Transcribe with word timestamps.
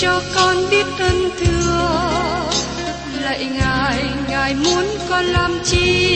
cho 0.00 0.20
con 0.34 0.56
biết 0.70 0.86
ơn 0.98 1.30
thương, 1.38 2.50
lạy 3.22 3.44
ngài 3.44 4.04
ngài 4.28 4.54
muốn 4.54 4.84
con 5.08 5.24
làm 5.24 5.58
chi? 5.64 6.15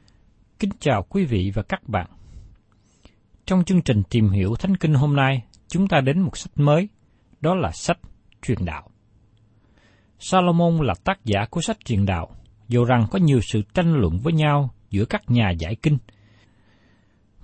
Kính 0.61 0.71
chào 0.79 1.05
quý 1.09 1.25
vị 1.25 1.51
và 1.53 1.63
các 1.63 1.89
bạn. 1.89 2.07
Trong 3.45 3.63
chương 3.63 3.81
trình 3.81 4.03
tìm 4.09 4.29
hiểu 4.29 4.55
Thánh 4.55 4.77
Kinh 4.77 4.93
hôm 4.93 5.15
nay, 5.15 5.43
chúng 5.67 5.87
ta 5.87 6.01
đến 6.01 6.19
một 6.19 6.37
sách 6.37 6.51
mới, 6.55 6.89
đó 7.39 7.55
là 7.55 7.71
sách 7.71 7.99
truyền 8.41 8.57
đạo. 8.65 8.89
Salomon 10.19 10.77
là 10.77 10.93
tác 11.03 11.25
giả 11.25 11.45
của 11.49 11.61
sách 11.61 11.77
truyền 11.85 12.05
đạo, 12.05 12.35
dù 12.67 12.85
rằng 12.85 13.05
có 13.11 13.19
nhiều 13.19 13.39
sự 13.41 13.61
tranh 13.73 13.93
luận 13.93 14.19
với 14.23 14.33
nhau 14.33 14.69
giữa 14.89 15.05
các 15.05 15.21
nhà 15.31 15.51
giải 15.51 15.75
kinh, 15.75 15.97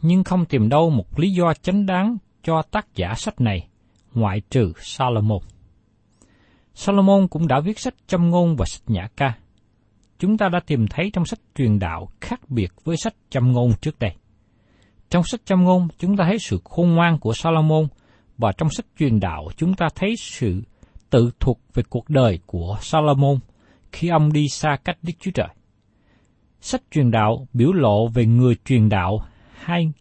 nhưng 0.01 0.23
không 0.23 0.45
tìm 0.45 0.69
đâu 0.69 0.89
một 0.89 1.19
lý 1.19 1.31
do 1.31 1.53
chánh 1.53 1.85
đáng 1.85 2.17
cho 2.43 2.61
tác 2.61 2.87
giả 2.95 3.13
sách 3.13 3.41
này, 3.41 3.67
ngoại 4.13 4.41
trừ 4.49 4.73
Salomon. 4.77 5.41
Salomon 6.73 7.27
cũng 7.27 7.47
đã 7.47 7.59
viết 7.59 7.79
sách 7.79 7.95
châm 8.07 8.29
ngôn 8.29 8.55
và 8.55 8.65
sách 8.65 8.89
nhã 8.89 9.07
ca 9.15 9.33
chúng 10.19 10.37
ta 10.37 10.49
đã 10.49 10.59
tìm 10.67 10.87
thấy 10.87 11.09
trong 11.13 11.25
sách 11.25 11.39
truyền 11.55 11.79
đạo 11.79 12.09
khác 12.21 12.49
biệt 12.49 12.71
với 12.83 12.97
sách 12.97 13.13
châm 13.29 13.51
ngôn 13.51 13.71
trước 13.81 13.99
đây. 13.99 14.11
Trong 15.09 15.23
sách 15.23 15.45
châm 15.45 15.63
ngôn, 15.63 15.87
chúng 15.97 16.17
ta 16.17 16.23
thấy 16.27 16.37
sự 16.39 16.59
khôn 16.63 16.95
ngoan 16.95 17.19
của 17.19 17.33
Salomon, 17.33 17.87
và 18.37 18.51
trong 18.51 18.69
sách 18.69 18.85
truyền 18.99 19.19
đạo 19.19 19.47
chúng 19.57 19.73
ta 19.73 19.87
thấy 19.95 20.15
sự 20.17 20.61
tự 21.09 21.31
thuộc 21.39 21.59
về 21.73 21.83
cuộc 21.89 22.09
đời 22.09 22.39
của 22.45 22.77
Salomon 22.81 23.39
khi 23.91 24.07
ông 24.07 24.33
đi 24.33 24.47
xa 24.49 24.77
cách 24.85 24.97
Đức 25.01 25.13
Chúa 25.19 25.31
Trời. 25.31 25.47
Sách 26.61 26.81
truyền 26.91 27.11
đạo 27.11 27.47
biểu 27.53 27.73
lộ 27.73 28.07
về 28.07 28.25
người 28.25 28.55
truyền 28.65 28.89
đạo 28.89 29.19
hay 29.61 29.91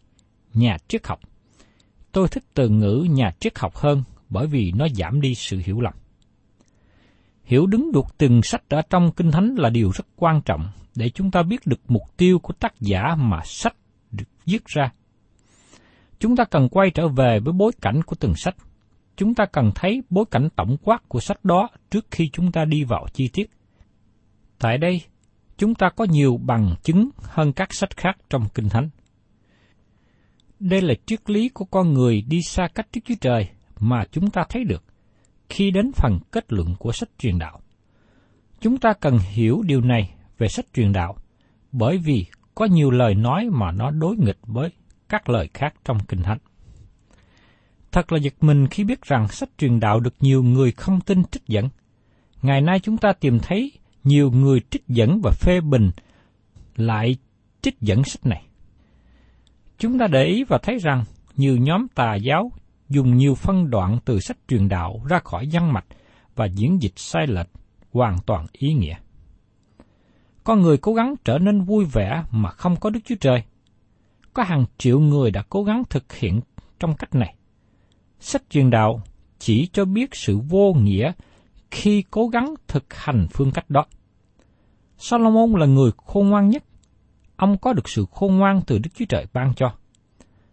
nhà 0.53 0.77
triết 0.87 1.07
học. 1.07 1.19
Tôi 2.11 2.27
thích 2.27 2.43
từ 2.53 2.69
ngữ 2.69 3.07
nhà 3.09 3.31
triết 3.39 3.59
học 3.59 3.75
hơn 3.75 4.03
bởi 4.29 4.47
vì 4.47 4.71
nó 4.75 4.87
giảm 4.95 5.21
đi 5.21 5.35
sự 5.35 5.61
hiểu 5.65 5.81
lầm. 5.81 5.93
Hiểu 7.47 7.65
đúng 7.65 7.91
được 7.91 8.05
từng 8.17 8.43
sách 8.43 8.63
ở 8.69 8.81
trong 8.89 9.11
Kinh 9.11 9.31
Thánh 9.31 9.55
là 9.57 9.69
điều 9.69 9.91
rất 9.91 10.05
quan 10.15 10.41
trọng 10.41 10.67
để 10.95 11.09
chúng 11.09 11.31
ta 11.31 11.43
biết 11.43 11.67
được 11.67 11.79
mục 11.87 12.03
tiêu 12.17 12.39
của 12.39 12.53
tác 12.53 12.73
giả 12.79 13.15
mà 13.15 13.39
sách 13.45 13.75
được 14.11 14.27
viết 14.45 14.65
ra. 14.65 14.91
Chúng 16.19 16.35
ta 16.35 16.43
cần 16.43 16.69
quay 16.69 16.89
trở 16.89 17.07
về 17.07 17.39
với 17.39 17.53
bối 17.53 17.71
cảnh 17.81 18.03
của 18.03 18.15
từng 18.19 18.35
sách. 18.35 18.55
Chúng 19.15 19.35
ta 19.35 19.45
cần 19.45 19.71
thấy 19.75 20.03
bối 20.09 20.25
cảnh 20.31 20.49
tổng 20.55 20.77
quát 20.83 21.09
của 21.09 21.19
sách 21.19 21.45
đó 21.45 21.69
trước 21.91 22.05
khi 22.11 22.29
chúng 22.33 22.51
ta 22.51 22.65
đi 22.65 22.83
vào 22.83 23.05
chi 23.13 23.29
tiết. 23.33 23.49
Tại 24.59 24.77
đây, 24.77 25.01
chúng 25.57 25.75
ta 25.75 25.89
có 25.95 26.05
nhiều 26.09 26.39
bằng 26.45 26.75
chứng 26.83 27.09
hơn 27.21 27.53
các 27.53 27.73
sách 27.73 27.97
khác 27.97 28.17
trong 28.29 28.47
Kinh 28.53 28.69
Thánh. 28.69 28.89
Đây 30.59 30.81
là 30.81 30.93
triết 31.05 31.29
lý 31.29 31.49
của 31.49 31.65
con 31.65 31.93
người 31.93 32.23
đi 32.27 32.41
xa 32.41 32.67
cách 32.75 32.87
Đức 32.93 33.01
Chúa 33.05 33.15
Trời 33.21 33.49
mà 33.79 34.03
chúng 34.11 34.29
ta 34.29 34.43
thấy 34.49 34.63
được 34.63 34.83
khi 35.49 35.71
đến 35.71 35.91
phần 35.95 36.19
kết 36.31 36.53
luận 36.53 36.75
của 36.79 36.91
sách 36.91 37.09
truyền 37.19 37.39
đạo. 37.39 37.59
Chúng 38.59 38.77
ta 38.77 38.93
cần 38.93 39.17
hiểu 39.17 39.61
điều 39.65 39.81
này 39.81 40.13
về 40.37 40.47
sách 40.47 40.65
truyền 40.73 40.93
đạo, 40.93 41.15
bởi 41.71 41.97
vì 41.97 42.25
có 42.55 42.65
nhiều 42.65 42.91
lời 42.91 43.15
nói 43.15 43.49
mà 43.51 43.71
nó 43.71 43.91
đối 43.91 44.17
nghịch 44.17 44.39
với 44.43 44.69
các 45.09 45.29
lời 45.29 45.49
khác 45.53 45.73
trong 45.85 45.97
Kinh 46.07 46.23
Thánh. 46.23 46.37
Thật 47.91 48.11
là 48.11 48.19
giật 48.19 48.33
mình 48.41 48.67
khi 48.67 48.83
biết 48.83 49.01
rằng 49.01 49.27
sách 49.27 49.49
truyền 49.57 49.79
đạo 49.79 49.99
được 49.99 50.13
nhiều 50.19 50.43
người 50.43 50.71
không 50.71 51.01
tin 51.01 51.23
trích 51.23 51.47
dẫn. 51.47 51.69
Ngày 52.41 52.61
nay 52.61 52.79
chúng 52.79 52.97
ta 52.97 53.13
tìm 53.13 53.39
thấy 53.39 53.71
nhiều 54.03 54.31
người 54.31 54.61
trích 54.69 54.87
dẫn 54.87 55.21
và 55.23 55.31
phê 55.31 55.61
bình 55.61 55.91
lại 56.75 57.15
trích 57.61 57.79
dẫn 57.81 58.03
sách 58.03 58.25
này. 58.25 58.43
Chúng 59.77 59.99
ta 59.99 60.07
để 60.07 60.25
ý 60.25 60.43
và 60.43 60.57
thấy 60.63 60.77
rằng 60.77 61.03
nhiều 61.35 61.57
nhóm 61.57 61.87
tà 61.95 62.15
giáo 62.15 62.51
dùng 62.89 63.17
nhiều 63.17 63.35
phân 63.35 63.69
đoạn 63.69 63.99
từ 64.05 64.19
sách 64.19 64.37
truyền 64.47 64.69
đạo 64.69 65.01
ra 65.09 65.19
khỏi 65.19 65.49
văn 65.51 65.73
mạch 65.73 65.85
và 66.35 66.45
diễn 66.45 66.81
dịch 66.81 66.93
sai 66.95 67.27
lệch, 67.27 67.49
hoàn 67.91 68.17
toàn 68.25 68.45
ý 68.51 68.73
nghĩa. 68.73 68.95
Con 70.43 70.61
người 70.61 70.77
cố 70.77 70.93
gắng 70.93 71.15
trở 71.25 71.37
nên 71.37 71.61
vui 71.61 71.85
vẻ 71.85 72.23
mà 72.31 72.49
không 72.49 72.75
có 72.75 72.89
Đức 72.89 72.99
Chúa 73.05 73.15
Trời. 73.19 73.43
Có 74.33 74.43
hàng 74.43 74.65
triệu 74.77 74.99
người 74.99 75.31
đã 75.31 75.43
cố 75.49 75.63
gắng 75.63 75.83
thực 75.89 76.13
hiện 76.13 76.41
trong 76.79 76.95
cách 76.95 77.15
này. 77.15 77.35
Sách 78.19 78.43
truyền 78.49 78.69
đạo 78.69 79.01
chỉ 79.39 79.69
cho 79.73 79.85
biết 79.85 80.15
sự 80.15 80.37
vô 80.37 80.73
nghĩa 80.73 81.11
khi 81.71 82.03
cố 82.11 82.27
gắng 82.27 82.53
thực 82.67 82.93
hành 82.93 83.27
phương 83.31 83.51
cách 83.51 83.69
đó. 83.69 83.85
Solomon 84.97 85.53
là 85.59 85.65
người 85.65 85.91
khôn 85.97 86.29
ngoan 86.29 86.49
nhất. 86.49 86.63
Ông 87.35 87.57
có 87.57 87.73
được 87.73 87.89
sự 87.89 88.05
khôn 88.11 88.37
ngoan 88.37 88.61
từ 88.67 88.77
Đức 88.77 88.89
Chúa 88.95 89.05
Trời 89.09 89.25
ban 89.33 89.53
cho. 89.55 89.73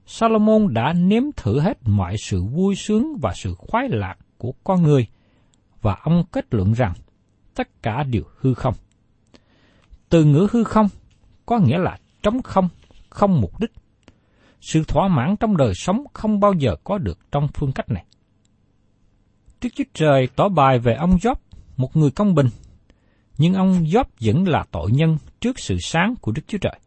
Salomon 0.06 0.74
đã 0.74 0.92
nếm 0.92 1.22
thử 1.36 1.60
hết 1.60 1.78
mọi 1.84 2.16
sự 2.18 2.44
vui 2.44 2.74
sướng 2.74 3.16
và 3.22 3.32
sự 3.34 3.54
khoái 3.58 3.88
lạc 3.88 4.16
của 4.38 4.52
con 4.64 4.82
người, 4.82 5.06
và 5.82 5.96
ông 6.02 6.24
kết 6.32 6.54
luận 6.54 6.72
rằng 6.72 6.92
tất 7.54 7.82
cả 7.82 8.02
đều 8.02 8.22
hư 8.36 8.54
không. 8.54 8.74
Từ 10.08 10.24
ngữ 10.24 10.46
hư 10.50 10.64
không 10.64 10.88
có 11.46 11.58
nghĩa 11.58 11.78
là 11.78 11.98
trống 12.22 12.42
không, 12.42 12.68
không 13.08 13.40
mục 13.40 13.60
đích. 13.60 13.72
Sự 14.60 14.84
thỏa 14.84 15.08
mãn 15.08 15.36
trong 15.36 15.56
đời 15.56 15.72
sống 15.74 16.04
không 16.12 16.40
bao 16.40 16.52
giờ 16.52 16.76
có 16.84 16.98
được 16.98 17.18
trong 17.32 17.48
phương 17.54 17.72
cách 17.72 17.90
này. 17.90 18.04
Đức 19.60 19.68
Chúa 19.74 19.84
Trời 19.94 20.28
tỏ 20.36 20.48
bài 20.48 20.78
về 20.78 20.94
ông 20.94 21.16
Job, 21.16 21.34
một 21.76 21.96
người 21.96 22.10
công 22.10 22.34
bình, 22.34 22.48
nhưng 23.38 23.54
ông 23.54 23.84
Job 23.84 24.04
vẫn 24.20 24.48
là 24.48 24.64
tội 24.70 24.90
nhân 24.92 25.18
trước 25.40 25.58
sự 25.58 25.76
sáng 25.80 26.14
của 26.20 26.32
Đức 26.32 26.42
Chúa 26.46 26.58
Trời. 26.58 26.80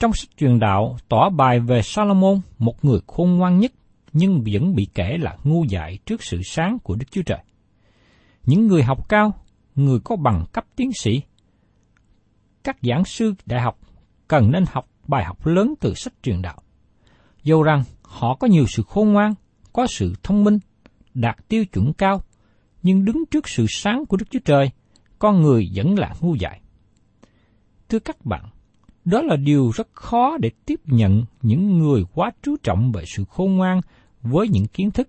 Trong 0.00 0.12
sách 0.12 0.36
truyền 0.36 0.58
đạo 0.58 0.96
tỏ 1.08 1.30
bài 1.30 1.60
về 1.60 1.82
Salomon, 1.82 2.40
một 2.58 2.84
người 2.84 3.00
khôn 3.06 3.36
ngoan 3.36 3.58
nhất, 3.58 3.72
nhưng 4.12 4.44
vẫn 4.52 4.74
bị 4.74 4.88
kể 4.94 5.16
là 5.20 5.36
ngu 5.44 5.64
dại 5.64 5.98
trước 6.06 6.22
sự 6.22 6.40
sáng 6.44 6.78
của 6.82 6.94
Đức 6.94 7.06
Chúa 7.10 7.22
Trời. 7.22 7.38
Những 8.44 8.66
người 8.66 8.82
học 8.82 9.08
cao, 9.08 9.32
người 9.74 9.98
có 10.04 10.16
bằng 10.16 10.44
cấp 10.52 10.64
tiến 10.76 10.90
sĩ, 10.92 11.22
các 12.64 12.76
giảng 12.82 13.04
sư 13.04 13.34
đại 13.46 13.60
học 13.60 13.78
cần 14.28 14.50
nên 14.50 14.64
học 14.72 14.88
bài 15.06 15.24
học 15.24 15.46
lớn 15.46 15.74
từ 15.80 15.94
sách 15.94 16.12
truyền 16.22 16.42
đạo. 16.42 16.58
Dầu 17.42 17.62
rằng 17.62 17.82
họ 18.02 18.34
có 18.34 18.46
nhiều 18.46 18.64
sự 18.68 18.82
khôn 18.82 19.12
ngoan, 19.12 19.34
có 19.72 19.86
sự 19.86 20.14
thông 20.22 20.44
minh, 20.44 20.58
đạt 21.14 21.48
tiêu 21.48 21.64
chuẩn 21.64 21.92
cao, 21.92 22.22
nhưng 22.82 23.04
đứng 23.04 23.24
trước 23.30 23.48
sự 23.48 23.66
sáng 23.68 24.06
của 24.06 24.16
Đức 24.16 24.26
Chúa 24.30 24.38
Trời, 24.44 24.70
con 25.18 25.42
người 25.42 25.70
vẫn 25.74 25.98
là 25.98 26.14
ngu 26.20 26.34
dại. 26.34 26.60
Thưa 27.88 27.98
các 27.98 28.26
bạn, 28.26 28.44
đó 29.10 29.22
là 29.22 29.36
điều 29.36 29.70
rất 29.74 29.88
khó 29.92 30.36
để 30.40 30.50
tiếp 30.66 30.80
nhận 30.84 31.24
những 31.42 31.78
người 31.78 32.04
quá 32.14 32.30
chú 32.42 32.56
trọng 32.62 32.92
về 32.92 33.04
sự 33.06 33.24
khôn 33.24 33.56
ngoan 33.56 33.80
với 34.22 34.48
những 34.48 34.66
kiến 34.66 34.90
thức, 34.90 35.08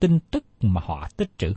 tin 0.00 0.20
tức 0.30 0.44
mà 0.60 0.80
họ 0.84 1.08
tích 1.16 1.38
trữ. 1.38 1.52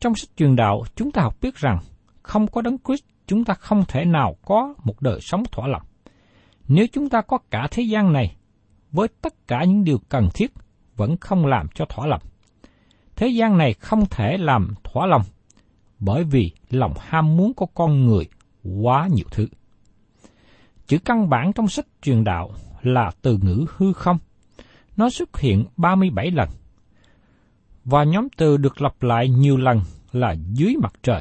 Trong 0.00 0.14
sách 0.14 0.30
truyền 0.36 0.56
đạo, 0.56 0.84
chúng 0.96 1.10
ta 1.10 1.22
học 1.22 1.36
biết 1.40 1.56
rằng 1.56 1.78
không 2.22 2.46
có 2.46 2.62
đấng 2.62 2.76
Christ, 2.78 3.04
chúng 3.26 3.44
ta 3.44 3.54
không 3.54 3.84
thể 3.88 4.04
nào 4.04 4.36
có 4.44 4.74
một 4.84 5.02
đời 5.02 5.20
sống 5.20 5.42
thỏa 5.52 5.68
lòng. 5.68 5.82
Nếu 6.68 6.86
chúng 6.92 7.08
ta 7.08 7.20
có 7.20 7.38
cả 7.50 7.68
thế 7.70 7.82
gian 7.82 8.12
này, 8.12 8.36
với 8.92 9.08
tất 9.08 9.48
cả 9.48 9.64
những 9.64 9.84
điều 9.84 9.98
cần 10.08 10.28
thiết, 10.34 10.52
vẫn 10.96 11.16
không 11.16 11.46
làm 11.46 11.66
cho 11.74 11.84
thỏa 11.84 12.06
lòng. 12.06 12.22
Thế 13.16 13.28
gian 13.28 13.58
này 13.58 13.74
không 13.74 14.06
thể 14.10 14.36
làm 14.38 14.74
thỏa 14.84 15.06
lòng, 15.06 15.22
bởi 15.98 16.24
vì 16.24 16.52
lòng 16.70 16.94
ham 17.00 17.36
muốn 17.36 17.54
của 17.54 17.66
con 17.66 18.06
người 18.06 18.24
quá 18.82 19.08
nhiều 19.12 19.26
thứ. 19.30 19.46
Chữ 20.86 20.98
căn 21.04 21.28
bản 21.28 21.52
trong 21.52 21.68
sách 21.68 21.86
truyền 22.02 22.24
đạo 22.24 22.50
là 22.82 23.10
từ 23.22 23.38
ngữ 23.42 23.64
hư 23.76 23.92
không. 23.92 24.18
Nó 24.96 25.10
xuất 25.10 25.38
hiện 25.38 25.64
37 25.76 26.30
lần. 26.30 26.48
Và 27.84 28.04
nhóm 28.04 28.28
từ 28.36 28.56
được 28.56 28.82
lặp 28.82 29.02
lại 29.02 29.28
nhiều 29.28 29.56
lần 29.56 29.80
là 30.12 30.34
dưới 30.52 30.74
mặt 30.82 30.92
trời. 31.02 31.20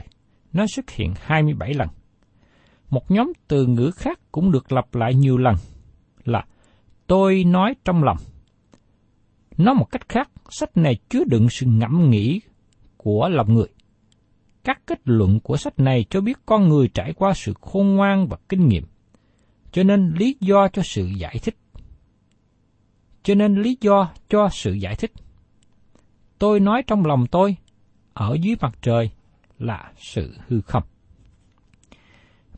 Nó 0.53 0.67
xuất 0.67 0.89
hiện 0.89 1.13
27 1.17 1.73
lần. 1.73 1.87
Một 2.89 3.11
nhóm 3.11 3.33
từ 3.47 3.65
ngữ 3.65 3.91
khác 3.91 4.19
cũng 4.31 4.51
được 4.51 4.71
lặp 4.71 4.95
lại 4.95 5.13
nhiều 5.13 5.37
lần 5.37 5.55
là 6.25 6.45
tôi 7.07 7.43
nói 7.43 7.75
trong 7.85 8.03
lòng. 8.03 8.17
Nói 9.57 9.75
một 9.75 9.85
cách 9.91 10.09
khác, 10.09 10.29
sách 10.49 10.77
này 10.77 10.97
chứa 11.09 11.23
đựng 11.27 11.49
sự 11.49 11.65
ngẫm 11.65 12.09
nghĩ 12.09 12.41
của 12.97 13.29
lòng 13.29 13.53
người. 13.53 13.67
Các 14.63 14.81
kết 14.87 14.99
luận 15.05 15.39
của 15.39 15.57
sách 15.57 15.79
này 15.79 16.05
cho 16.09 16.21
biết 16.21 16.37
con 16.45 16.69
người 16.69 16.87
trải 16.87 17.13
qua 17.13 17.33
sự 17.33 17.53
khôn 17.61 17.95
ngoan 17.95 18.27
và 18.27 18.37
kinh 18.49 18.67
nghiệm 18.67 18.83
cho 19.73 19.83
nên 19.83 20.13
lý 20.13 20.37
do 20.39 20.67
cho 20.67 20.81
sự 20.85 21.05
giải 21.05 21.39
thích. 21.43 21.55
Cho 23.23 23.35
nên 23.35 23.61
lý 23.61 23.77
do 23.81 24.11
cho 24.29 24.49
sự 24.51 24.73
giải 24.73 24.95
thích. 24.95 25.11
Tôi 26.39 26.59
nói 26.59 26.83
trong 26.87 27.05
lòng 27.05 27.27
tôi, 27.31 27.55
ở 28.13 28.37
dưới 28.41 28.55
mặt 28.61 28.77
trời 28.81 29.09
là 29.59 29.91
sự 29.97 30.33
hư 30.47 30.61
không. 30.61 30.83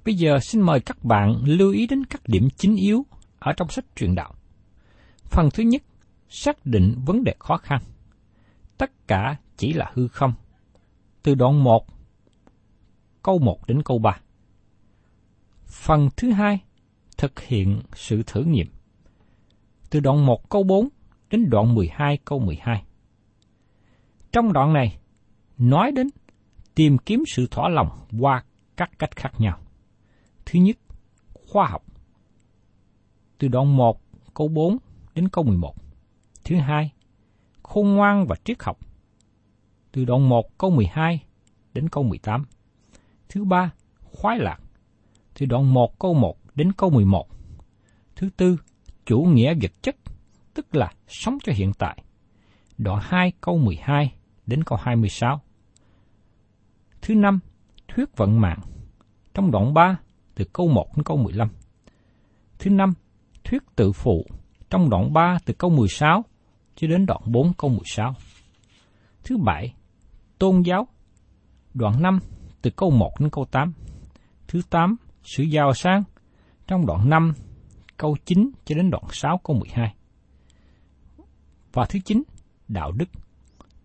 Bây 0.06 0.16
giờ 0.16 0.40
xin 0.40 0.62
mời 0.62 0.80
các 0.80 1.04
bạn 1.04 1.36
lưu 1.46 1.72
ý 1.72 1.88
đến 1.88 2.06
các 2.06 2.22
điểm 2.26 2.48
chính 2.58 2.76
yếu 2.76 3.06
ở 3.40 3.54
trong 3.58 3.70
sách 3.70 3.86
truyền 3.96 4.16
đạo. 4.16 4.34
Phần 5.26 5.50
thứ 5.54 5.64
nhất, 5.64 5.84
xác 6.30 6.66
định 6.66 6.96
vấn 7.06 7.24
đề 7.24 7.36
khó 7.40 7.58
khăn. 7.58 7.82
Tất 8.78 9.08
cả 9.08 9.36
chỉ 9.58 9.74
là 9.74 9.92
hư 9.94 10.08
không. 10.08 10.34
Từ 11.24 11.36
đoạn 11.36 11.64
1, 11.64 11.86
câu 13.24 13.40
1 13.40 13.68
đến 13.68 13.84
câu 13.84 14.00
3. 14.00 14.20
Phần 15.66 16.10
thứ 16.18 16.32
hai, 16.32 16.60
thực 17.18 17.40
hiện 17.40 17.82
sự 17.96 18.24
thử 18.28 18.44
nghiệm. 18.44 18.68
Từ 19.90 20.00
đoạn 20.00 20.26
1 20.26 20.50
câu 20.50 20.64
4 20.64 20.90
đến 21.30 21.50
đoạn 21.50 21.76
12 21.76 22.18
câu 22.26 22.40
12. 22.40 22.84
Trong 24.32 24.54
đoạn 24.54 24.74
này, 24.74 24.98
nói 25.58 25.92
đến 25.92 26.10
tìm 26.76 26.98
kiếm 26.98 27.24
sự 27.28 27.48
thỏa 27.52 27.70
lòng 27.70 27.90
qua 28.20 28.44
các 28.78 28.92
cách 29.00 29.16
khác 29.16 29.32
nhau. 29.38 29.60
Thứ 30.46 30.60
nhất, 30.60 30.78
khoa 31.34 31.68
học. 31.68 31.84
Từ 33.38 33.48
đoạn 33.48 33.78
1 33.78 34.02
câu 34.34 34.48
4 34.48 34.78
đến 35.16 35.30
câu 35.30 35.44
11. 35.44 35.76
Thứ 36.44 36.56
hai, 36.56 36.92
khôn 37.64 37.96
ngoan 37.96 38.28
và 38.28 38.36
triết 38.44 38.64
học. 38.64 38.80
Từ 39.92 40.06
đoạn 40.06 40.30
1 40.30 40.58
câu 40.58 40.70
12 40.70 41.24
đến 41.74 41.90
câu 41.90 42.04
18. 42.04 42.46
Thứ 43.30 43.44
ba, 43.44 43.72
khoái 44.02 44.40
lạc. 44.40 44.60
Từ 45.34 45.46
đoạn 45.46 45.74
1 45.74 46.00
câu 46.00 46.14
1 46.14 46.45
đến 46.56 46.72
câu 46.72 46.90
11. 46.90 47.28
Thứ 48.16 48.30
tư, 48.38 48.58
chủ 49.06 49.22
nghĩa 49.22 49.54
vật 49.62 49.72
chất, 49.82 49.96
tức 50.54 50.76
là 50.76 50.92
sống 51.08 51.38
cho 51.44 51.54
hiện 51.56 51.72
tại. 51.74 52.04
Đoạn 52.78 53.00
2 53.02 53.32
câu 53.42 53.58
12 53.58 54.14
đến 54.46 54.64
câu 54.64 54.78
26. 54.82 55.42
Thứ 57.02 57.16
năm, 57.16 57.40
thuyết 57.88 58.18
vận 58.18 58.42
mạng. 58.42 58.60
Trong 59.34 59.52
đoạn 59.52 59.74
3, 59.74 59.98
từ 60.36 60.46
câu 60.54 60.68
1 60.68 60.98
đến 60.98 61.04
câu 61.04 61.18
15. 61.18 61.50
Thứ 62.60 62.70
năm, 62.70 62.94
thuyết 63.44 63.64
tự 63.76 63.92
phụ. 63.92 64.26
Trong 64.70 64.90
đoạn 64.90 65.14
3, 65.14 65.38
từ 65.46 65.54
câu 65.54 65.70
16 65.70 66.26
cho 66.76 66.88
đến 66.88 67.06
đoạn 67.06 67.22
4 67.26 67.54
câu 67.54 67.70
16. 67.70 68.14
Thứ 69.24 69.38
bảy, 69.38 69.74
tôn 70.40 70.62
giáo. 70.62 70.88
Đoạn 71.74 72.02
5, 72.02 72.20
từ 72.62 72.72
câu 72.72 72.92
1 72.92 73.12
đến 73.20 73.30
câu 73.30 73.46
8. 73.46 73.74
Thứ 74.48 74.62
8, 74.70 74.96
sự 75.24 75.44
giàu 75.44 75.74
sang 75.74 76.04
trong 76.68 76.86
đoạn 76.86 77.10
5 77.10 77.34
câu 77.98 78.18
9 78.26 78.52
cho 78.66 78.76
đến 78.76 78.90
đoạn 78.90 79.04
6 79.12 79.38
câu 79.44 79.56
12. 79.56 79.96
Và 81.74 81.86
thứ 81.86 82.00
9, 82.06 82.24
đạo 82.68 82.92
đức 82.92 83.10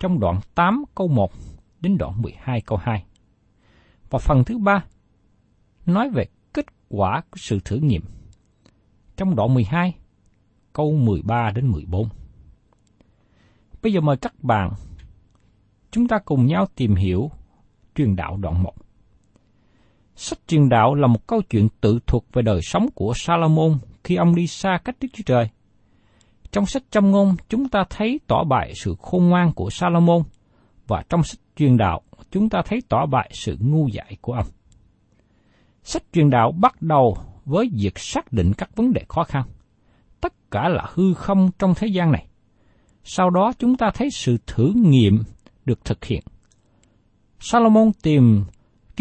trong 0.01 0.21
đoạn 0.21 0.41
8 0.55 0.85
câu 0.95 1.09
1 1.09 1.33
đến 1.81 1.99
đoạn 1.99 2.23
12 2.23 2.61
câu 2.61 2.79
2. 2.83 3.05
Và 4.11 4.19
phần 4.19 4.45
thứ 4.45 4.59
3 4.59 4.85
nói 5.87 6.11
về 6.11 6.25
kết 6.53 6.67
quả 6.89 7.23
của 7.31 7.37
sự 7.37 7.59
thử 7.65 7.77
nghiệm 7.77 8.03
trong 9.17 9.37
đoạn 9.37 9.55
12 9.55 9.95
câu 10.73 10.93
13 10.93 11.51
đến 11.51 11.67
14. 11.67 12.09
Bây 13.83 13.93
giờ 13.93 14.01
mời 14.01 14.17
các 14.17 14.45
bạn 14.45 14.73
chúng 15.91 16.09
ta 16.09 16.19
cùng 16.19 16.47
nhau 16.47 16.67
tìm 16.75 16.95
hiểu 16.95 17.31
truyền 17.95 18.17
đạo 18.17 18.37
đoạn 18.37 18.63
1. 18.63 18.75
Sách 20.23 20.39
truyền 20.47 20.69
đạo 20.69 20.95
là 20.95 21.07
một 21.07 21.27
câu 21.27 21.43
chuyện 21.51 21.69
tự 21.81 21.99
thuật 22.07 22.23
về 22.33 22.43
đời 22.43 22.61
sống 22.63 22.87
của 22.95 23.13
Salomon 23.17 23.79
khi 24.05 24.17
ông 24.17 24.35
đi 24.35 24.47
xa 24.47 24.79
cách 24.85 24.97
Đức 25.01 25.09
Chúa 25.13 25.23
Trời. 25.27 25.49
Trong 26.53 26.67
sách 26.67 26.83
châm 26.91 27.11
ngôn, 27.11 27.37
chúng 27.49 27.69
ta 27.69 27.85
thấy 27.91 28.21
tỏ 28.27 28.45
bại 28.45 28.73
sự 28.75 28.95
khôn 29.03 29.29
ngoan 29.29 29.53
của 29.53 29.71
Salomon, 29.71 30.23
và 30.87 31.03
trong 31.09 31.23
sách 31.23 31.41
truyền 31.57 31.77
đạo, 31.77 32.01
chúng 32.31 32.49
ta 32.49 32.63
thấy 32.65 32.83
tỏ 32.89 33.07
bại 33.07 33.31
sự 33.35 33.57
ngu 33.61 33.89
dại 33.89 34.17
của 34.21 34.33
ông. 34.33 34.47
Sách 35.83 36.03
truyền 36.13 36.31
đạo 36.31 36.53
bắt 36.53 36.83
đầu 36.83 37.17
với 37.45 37.71
việc 37.75 37.99
xác 37.99 38.33
định 38.33 38.53
các 38.59 38.77
vấn 38.77 38.93
đề 38.93 39.05
khó 39.09 39.25
khăn. 39.25 39.43
Tất 40.21 40.51
cả 40.51 40.69
là 40.69 40.87
hư 40.95 41.15
không 41.15 41.51
trong 41.59 41.75
thế 41.77 41.87
gian 41.87 42.13
này. 42.13 42.27
Sau 43.05 43.31
đó 43.31 43.53
chúng 43.59 43.77
ta 43.77 43.91
thấy 43.95 44.09
sự 44.11 44.37
thử 44.47 44.73
nghiệm 44.77 45.23
được 45.65 45.85
thực 45.85 46.05
hiện. 46.05 46.23
Salomon 47.39 47.93
tìm 48.03 48.45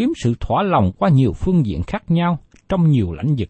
kiếm 0.00 0.12
sự 0.16 0.34
thỏa 0.40 0.62
lòng 0.62 0.92
qua 0.98 1.08
nhiều 1.08 1.32
phương 1.32 1.66
diện 1.66 1.82
khác 1.82 2.10
nhau 2.10 2.38
trong 2.68 2.90
nhiều 2.90 3.12
lãnh 3.12 3.34
vực. 3.38 3.48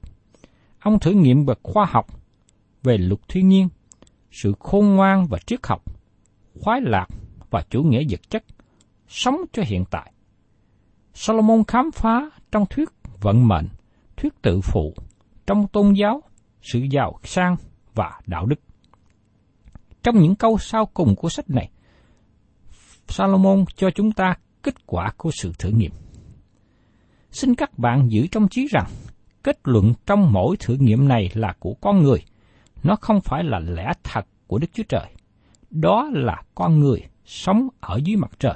Ông 0.81 0.99
thử 0.99 1.11
nghiệm 1.11 1.45
về 1.45 1.55
khoa 1.63 1.87
học, 1.91 2.07
về 2.83 2.99
luật 2.99 3.21
thiên 3.29 3.49
nhiên, 3.49 3.69
sự 4.31 4.55
khôn 4.61 4.87
ngoan 4.87 5.27
và 5.27 5.39
triết 5.47 5.67
học, 5.67 5.83
khoái 6.61 6.81
lạc 6.81 7.07
và 7.51 7.65
chủ 7.71 7.83
nghĩa 7.83 8.03
vật 8.11 8.31
chất, 8.31 8.45
sống 9.09 9.37
cho 9.53 9.63
hiện 9.67 9.85
tại. 9.91 10.13
Solomon 11.15 11.65
khám 11.65 11.91
phá 11.91 12.31
trong 12.53 12.67
thuyết 12.71 12.89
vận 13.21 13.49
mệnh, 13.49 13.69
thuyết 14.17 14.43
tự 14.43 14.61
phụ, 14.61 14.95
trong 15.47 15.67
tôn 15.69 15.93
giáo, 15.93 16.23
sự 16.63 16.79
giàu 16.91 17.19
sang 17.25 17.57
và 17.95 18.21
đạo 18.27 18.47
đức. 18.47 18.61
Trong 20.03 20.19
những 20.19 20.37
câu 20.37 20.59
sau 20.59 20.87
cùng 20.87 21.17
của 21.17 21.29
sách 21.29 21.51
này, 21.51 21.71
Salomon 23.09 23.65
cho 23.77 23.91
chúng 23.95 24.13
ta 24.13 24.35
kết 24.63 24.87
quả 24.87 25.13
của 25.17 25.31
sự 25.35 25.53
thử 25.59 25.71
nghiệm. 25.71 25.93
Xin 27.33 27.55
các 27.55 27.79
bạn 27.79 28.11
giữ 28.11 28.27
trong 28.27 28.49
trí 28.49 28.67
rằng, 28.67 28.87
kết 29.43 29.59
luận 29.65 29.95
trong 30.07 30.33
mỗi 30.33 30.57
thử 30.57 30.75
nghiệm 30.75 31.09
này 31.09 31.31
là 31.35 31.55
của 31.59 31.75
con 31.81 32.03
người, 32.03 32.19
nó 32.83 32.97
không 33.01 33.21
phải 33.21 33.45
là 33.45 33.59
lẽ 33.59 33.93
thật 34.03 34.27
của 34.47 34.59
Đức 34.59 34.67
Chúa 34.73 34.83
Trời. 34.89 35.07
Đó 35.71 36.11
là 36.13 36.43
con 36.55 36.81
người 36.81 37.03
sống 37.25 37.69
ở 37.81 38.01
dưới 38.05 38.17
mặt 38.17 38.31
trời. 38.39 38.55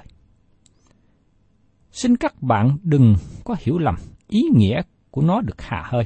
Xin 1.90 2.16
các 2.16 2.42
bạn 2.42 2.76
đừng 2.82 3.14
có 3.44 3.56
hiểu 3.58 3.78
lầm 3.78 3.94
ý 4.28 4.42
nghĩa 4.54 4.82
của 5.10 5.22
nó 5.22 5.40
được 5.40 5.62
hà 5.62 5.82
hơi. 5.86 6.04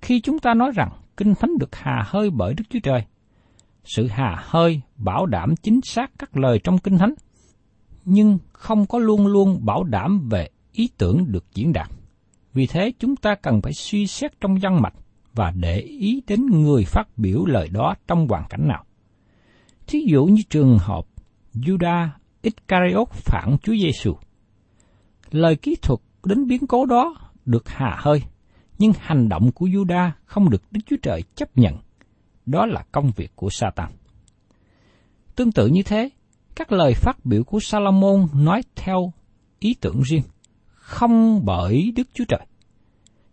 Khi 0.00 0.20
chúng 0.20 0.38
ta 0.38 0.54
nói 0.54 0.70
rằng 0.74 0.90
Kinh 1.16 1.34
Thánh 1.34 1.58
được 1.58 1.74
hà 1.74 2.02
hơi 2.06 2.30
bởi 2.30 2.54
Đức 2.54 2.64
Chúa 2.70 2.78
Trời, 2.82 3.04
sự 3.84 4.06
hà 4.06 4.36
hơi 4.40 4.80
bảo 4.96 5.26
đảm 5.26 5.56
chính 5.56 5.80
xác 5.82 6.10
các 6.18 6.36
lời 6.36 6.60
trong 6.64 6.78
Kinh 6.78 6.98
Thánh, 6.98 7.14
nhưng 8.04 8.38
không 8.52 8.86
có 8.86 8.98
luôn 8.98 9.26
luôn 9.26 9.64
bảo 9.64 9.84
đảm 9.84 10.28
về 10.28 10.48
ý 10.72 10.90
tưởng 10.98 11.32
được 11.32 11.44
diễn 11.54 11.72
đạt. 11.72 11.90
Vì 12.54 12.66
thế 12.66 12.92
chúng 12.98 13.16
ta 13.16 13.34
cần 13.34 13.62
phải 13.62 13.72
suy 13.72 14.06
xét 14.06 14.40
trong 14.40 14.58
văn 14.62 14.82
mạch 14.82 14.94
và 15.34 15.50
để 15.50 15.78
ý 15.80 16.22
đến 16.26 16.46
người 16.46 16.84
phát 16.84 17.08
biểu 17.16 17.44
lời 17.46 17.68
đó 17.68 17.94
trong 18.08 18.28
hoàn 18.28 18.44
cảnh 18.48 18.68
nào. 18.68 18.84
Thí 19.86 20.04
dụ 20.06 20.24
như 20.24 20.42
trường 20.50 20.78
hợp 20.78 21.06
Judas 21.54 22.08
Iscariot 22.42 23.08
phản 23.10 23.56
Chúa 23.62 23.72
Giêsu. 23.72 24.14
Lời 25.30 25.56
kỹ 25.56 25.76
thuật 25.82 26.00
đến 26.24 26.46
biến 26.46 26.66
cố 26.66 26.86
đó 26.86 27.14
được 27.44 27.68
hà 27.68 27.96
hơi, 27.98 28.22
nhưng 28.78 28.92
hành 28.98 29.28
động 29.28 29.52
của 29.52 29.66
Judas 29.66 30.10
không 30.24 30.50
được 30.50 30.62
Đức 30.70 30.80
Chúa 30.86 30.96
Trời 31.02 31.22
chấp 31.34 31.58
nhận. 31.58 31.78
Đó 32.46 32.66
là 32.66 32.84
công 32.92 33.10
việc 33.16 33.32
của 33.36 33.50
Satan. 33.50 33.92
Tương 35.36 35.52
tự 35.52 35.66
như 35.66 35.82
thế, 35.82 36.08
các 36.54 36.72
lời 36.72 36.94
phát 36.94 37.24
biểu 37.24 37.44
của 37.44 37.60
Salomon 37.60 38.28
nói 38.34 38.62
theo 38.76 39.12
ý 39.58 39.74
tưởng 39.80 40.00
riêng, 40.00 40.22
không 40.82 41.44
bởi 41.44 41.92
Đức 41.96 42.08
Chúa 42.14 42.24
Trời. 42.28 42.46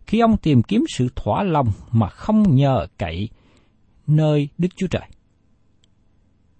Khi 0.06 0.20
ông 0.20 0.36
tìm 0.36 0.62
kiếm 0.62 0.84
sự 0.88 1.08
thỏa 1.16 1.42
lòng 1.42 1.68
mà 1.92 2.08
không 2.08 2.54
nhờ 2.54 2.86
cậy 2.98 3.28
nơi 4.06 4.48
Đức 4.58 4.68
Chúa 4.76 4.86
Trời. 4.86 5.08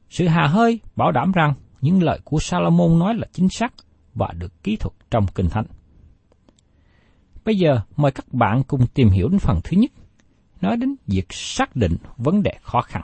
Sự 0.08 0.26
hà 0.26 0.46
hơi 0.46 0.80
bảo 0.96 1.12
đảm 1.12 1.32
rằng 1.32 1.54
những 1.80 2.02
lời 2.02 2.20
của 2.24 2.38
Salomon 2.38 2.98
nói 2.98 3.14
là 3.14 3.26
chính 3.32 3.48
xác 3.48 3.74
và 4.14 4.28
được 4.38 4.62
kỹ 4.62 4.76
thuật 4.76 4.94
trong 5.10 5.26
Kinh 5.34 5.48
Thánh. 5.48 5.66
Bây 7.44 7.56
giờ 7.56 7.80
mời 7.96 8.12
các 8.12 8.32
bạn 8.32 8.62
cùng 8.62 8.86
tìm 8.94 9.08
hiểu 9.08 9.28
đến 9.28 9.38
phần 9.38 9.60
thứ 9.64 9.76
nhất, 9.76 9.90
nói 10.60 10.76
đến 10.76 10.94
việc 11.06 11.26
xác 11.30 11.76
định 11.76 11.96
vấn 12.16 12.42
đề 12.42 12.52
khó 12.62 12.80
khăn. 12.80 13.02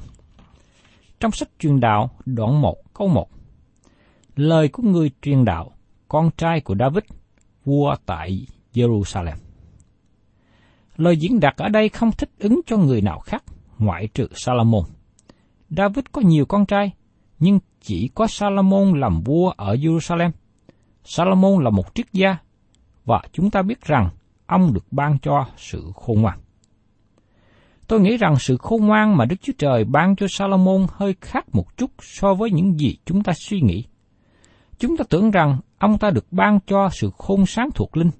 Trong 1.20 1.32
sách 1.32 1.48
truyền 1.58 1.80
đạo 1.80 2.10
đoạn 2.26 2.60
1 2.60 2.94
câu 2.94 3.08
1, 3.08 3.28
lời 4.36 4.68
của 4.68 4.82
người 4.82 5.10
truyền 5.22 5.44
đạo, 5.44 5.72
con 6.08 6.30
trai 6.36 6.60
của 6.60 6.74
David, 6.78 7.04
vua 7.66 7.94
tại 8.06 8.46
Jerusalem. 8.74 9.36
Lời 10.96 11.16
diễn 11.16 11.40
đạt 11.40 11.56
ở 11.56 11.68
đây 11.68 11.88
không 11.88 12.12
thích 12.12 12.30
ứng 12.38 12.60
cho 12.66 12.76
người 12.76 13.00
nào 13.00 13.18
khác 13.18 13.44
ngoại 13.78 14.08
trừ 14.14 14.28
Salomon. 14.34 14.84
David 15.70 16.04
có 16.12 16.20
nhiều 16.20 16.46
con 16.46 16.66
trai, 16.66 16.92
nhưng 17.38 17.58
chỉ 17.80 18.10
có 18.14 18.26
Salomon 18.26 19.00
làm 19.00 19.20
vua 19.20 19.50
ở 19.50 19.74
Jerusalem. 19.74 20.30
Salomon 21.04 21.64
là 21.64 21.70
một 21.70 21.94
triết 21.94 22.12
gia, 22.12 22.36
và 23.04 23.22
chúng 23.32 23.50
ta 23.50 23.62
biết 23.62 23.80
rằng 23.84 24.10
ông 24.46 24.72
được 24.72 24.84
ban 24.90 25.18
cho 25.18 25.46
sự 25.56 25.92
khôn 25.94 26.20
ngoan. 26.20 26.38
Tôi 27.86 28.00
nghĩ 28.00 28.16
rằng 28.16 28.36
sự 28.38 28.56
khôn 28.56 28.86
ngoan 28.86 29.16
mà 29.16 29.24
Đức 29.24 29.36
Chúa 29.42 29.52
Trời 29.58 29.84
ban 29.84 30.16
cho 30.16 30.26
Salomon 30.30 30.86
hơi 30.92 31.14
khác 31.20 31.44
một 31.52 31.76
chút 31.76 31.90
so 32.00 32.34
với 32.34 32.50
những 32.50 32.78
gì 32.78 32.96
chúng 33.04 33.22
ta 33.22 33.32
suy 33.36 33.60
nghĩ. 33.60 33.84
Chúng 34.78 34.96
ta 34.96 35.04
tưởng 35.08 35.30
rằng 35.30 35.58
ông 35.78 35.98
ta 35.98 36.10
được 36.10 36.26
ban 36.30 36.58
cho 36.66 36.88
sự 36.92 37.10
khôn 37.18 37.46
sáng 37.46 37.68
thuộc 37.74 37.96
linh, 37.96 38.10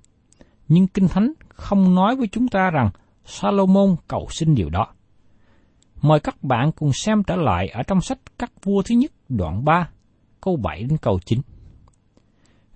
nhưng 0.68 0.86
Kinh 0.86 1.08
Thánh 1.08 1.32
không 1.48 1.94
nói 1.94 2.16
với 2.16 2.28
chúng 2.32 2.48
ta 2.48 2.70
rằng 2.70 2.90
Salomon 3.24 3.96
cầu 4.08 4.28
xin 4.30 4.54
điều 4.54 4.70
đó. 4.70 4.86
Mời 6.02 6.20
các 6.20 6.42
bạn 6.42 6.72
cùng 6.72 6.90
xem 6.92 7.22
trở 7.22 7.36
lại 7.36 7.68
ở 7.68 7.82
trong 7.82 8.00
sách 8.00 8.18
Các 8.38 8.52
vua 8.64 8.82
thứ 8.82 8.94
nhất 8.94 9.12
đoạn 9.28 9.64
3, 9.64 9.88
câu 10.40 10.56
7 10.56 10.82
đến 10.82 10.98
câu 10.98 11.18
9. 11.24 11.40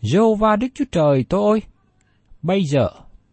Jehovah 0.03 0.57
Đức 0.57 0.69
Chúa 0.75 0.85
Trời 0.93 1.25
tôi 1.29 1.51
ơi, 1.51 1.63
bây 2.43 2.65
giờ 2.65 2.89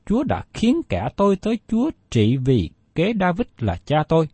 Chúa 0.05 0.23
đã 0.23 0.43
khiến 0.53 0.81
kẻ 0.89 1.07
tôi 1.15 1.35
tới 1.35 1.59
Chúa 1.67 1.89
trị 2.09 2.37
vì 2.37 2.69
kế 2.95 3.13
David 3.19 3.47
là 3.57 3.77
cha 3.85 3.97
tôi. 4.07 4.27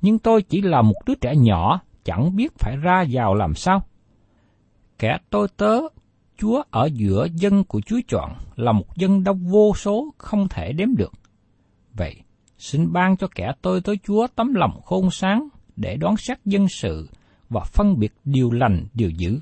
Nhưng 0.00 0.18
tôi 0.18 0.42
chỉ 0.42 0.60
là 0.60 0.82
một 0.82 0.94
đứa 1.06 1.14
trẻ 1.14 1.34
nhỏ, 1.36 1.80
chẳng 2.04 2.36
biết 2.36 2.52
phải 2.58 2.76
ra 2.76 3.04
vào 3.10 3.34
làm 3.34 3.54
sao. 3.54 3.82
Kẻ 4.98 5.18
tôi 5.30 5.48
tớ 5.56 5.80
Chúa 6.36 6.62
ở 6.70 6.88
giữa 6.92 7.26
dân 7.34 7.64
của 7.64 7.80
Chúa 7.80 8.00
chọn 8.08 8.32
là 8.56 8.72
một 8.72 8.96
dân 8.96 9.24
đông 9.24 9.38
vô 9.38 9.74
số 9.74 10.14
không 10.18 10.48
thể 10.48 10.72
đếm 10.72 10.96
được. 10.96 11.12
Vậy, 11.94 12.16
xin 12.58 12.92
ban 12.92 13.16
cho 13.16 13.28
kẻ 13.34 13.52
tôi 13.62 13.80
tới 13.80 13.96
Chúa 14.06 14.26
tấm 14.36 14.54
lòng 14.54 14.80
khôn 14.84 15.10
sáng 15.10 15.48
để 15.76 15.96
đoán 15.96 16.16
xét 16.16 16.38
dân 16.44 16.68
sự 16.68 17.08
và 17.48 17.60
phân 17.64 17.98
biệt 17.98 18.12
điều 18.24 18.50
lành, 18.50 18.86
điều 18.94 19.10
dữ, 19.10 19.40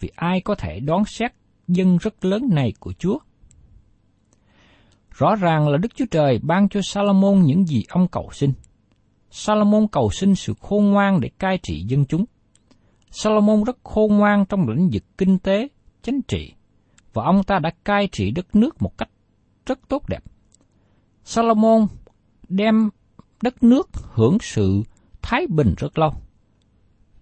vì 0.00 0.10
ai 0.16 0.40
có 0.40 0.54
thể 0.54 0.80
đoán 0.80 1.04
xét 1.04 1.32
dân 1.68 1.96
rất 1.96 2.24
lớn 2.24 2.42
này 2.50 2.72
của 2.80 2.92
Chúa. 2.92 3.18
Rõ 5.10 5.34
ràng 5.36 5.68
là 5.68 5.78
Đức 5.78 5.88
Chúa 5.94 6.04
Trời 6.10 6.38
ban 6.42 6.68
cho 6.68 6.80
Salomon 6.82 7.42
những 7.42 7.66
gì 7.66 7.84
ông 7.88 8.08
cầu 8.08 8.28
xin. 8.32 8.52
Salomon 9.30 9.88
cầu 9.88 10.10
xin 10.10 10.34
sự 10.34 10.54
khôn 10.60 10.84
ngoan 10.84 11.20
để 11.20 11.30
cai 11.38 11.58
trị 11.62 11.84
dân 11.88 12.04
chúng. 12.04 12.24
Salomon 13.10 13.64
rất 13.64 13.76
khôn 13.84 14.16
ngoan 14.16 14.44
trong 14.46 14.68
lĩnh 14.68 14.90
vực 14.92 15.02
kinh 15.18 15.38
tế, 15.38 15.68
chính 16.02 16.22
trị, 16.22 16.52
và 17.12 17.24
ông 17.24 17.42
ta 17.42 17.58
đã 17.58 17.70
cai 17.84 18.08
trị 18.12 18.30
đất 18.30 18.56
nước 18.56 18.82
một 18.82 18.98
cách 18.98 19.10
rất 19.66 19.88
tốt 19.88 20.08
đẹp. 20.08 20.24
Salomon 21.24 21.86
đem 22.48 22.90
đất 23.42 23.62
nước 23.62 23.88
hưởng 23.92 24.38
sự 24.40 24.82
thái 25.22 25.46
bình 25.46 25.74
rất 25.78 25.98
lâu. 25.98 26.12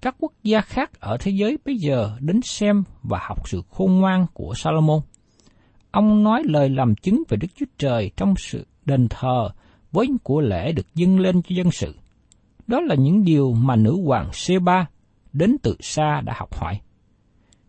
Các 0.01 0.17
quốc 0.19 0.33
gia 0.43 0.61
khác 0.61 1.01
ở 1.01 1.17
thế 1.21 1.31
giới 1.31 1.59
bây 1.65 1.77
giờ 1.77 2.17
đến 2.21 2.41
xem 2.43 2.83
và 3.03 3.19
học 3.23 3.49
sự 3.49 3.63
khôn 3.71 3.93
ngoan 3.93 4.27
của 4.33 4.55
Salomon. 4.57 5.01
Ông 5.91 6.23
nói 6.23 6.43
lời 6.45 6.69
làm 6.69 6.95
chứng 6.97 7.23
về 7.29 7.37
Đức 7.37 7.49
Chúa 7.57 7.67
Trời 7.79 8.11
trong 8.17 8.35
sự 8.37 8.67
đền 8.85 9.07
thờ 9.11 9.49
với 9.93 10.07
những 10.09 10.19
của 10.19 10.41
lễ 10.41 10.73
được 10.73 10.95
dâng 10.95 11.21
lên 11.21 11.43
cho 11.43 11.55
dân 11.55 11.71
sự. 11.71 11.95
Đó 12.67 12.81
là 12.81 12.95
những 12.95 13.25
điều 13.25 13.53
mà 13.53 13.77
nữ 13.77 14.03
hoàng 14.05 14.31
Seba 14.33 14.87
đến 15.33 15.57
từ 15.63 15.77
xa 15.81 16.21
đã 16.21 16.35
học 16.37 16.55
hỏi. 16.61 16.81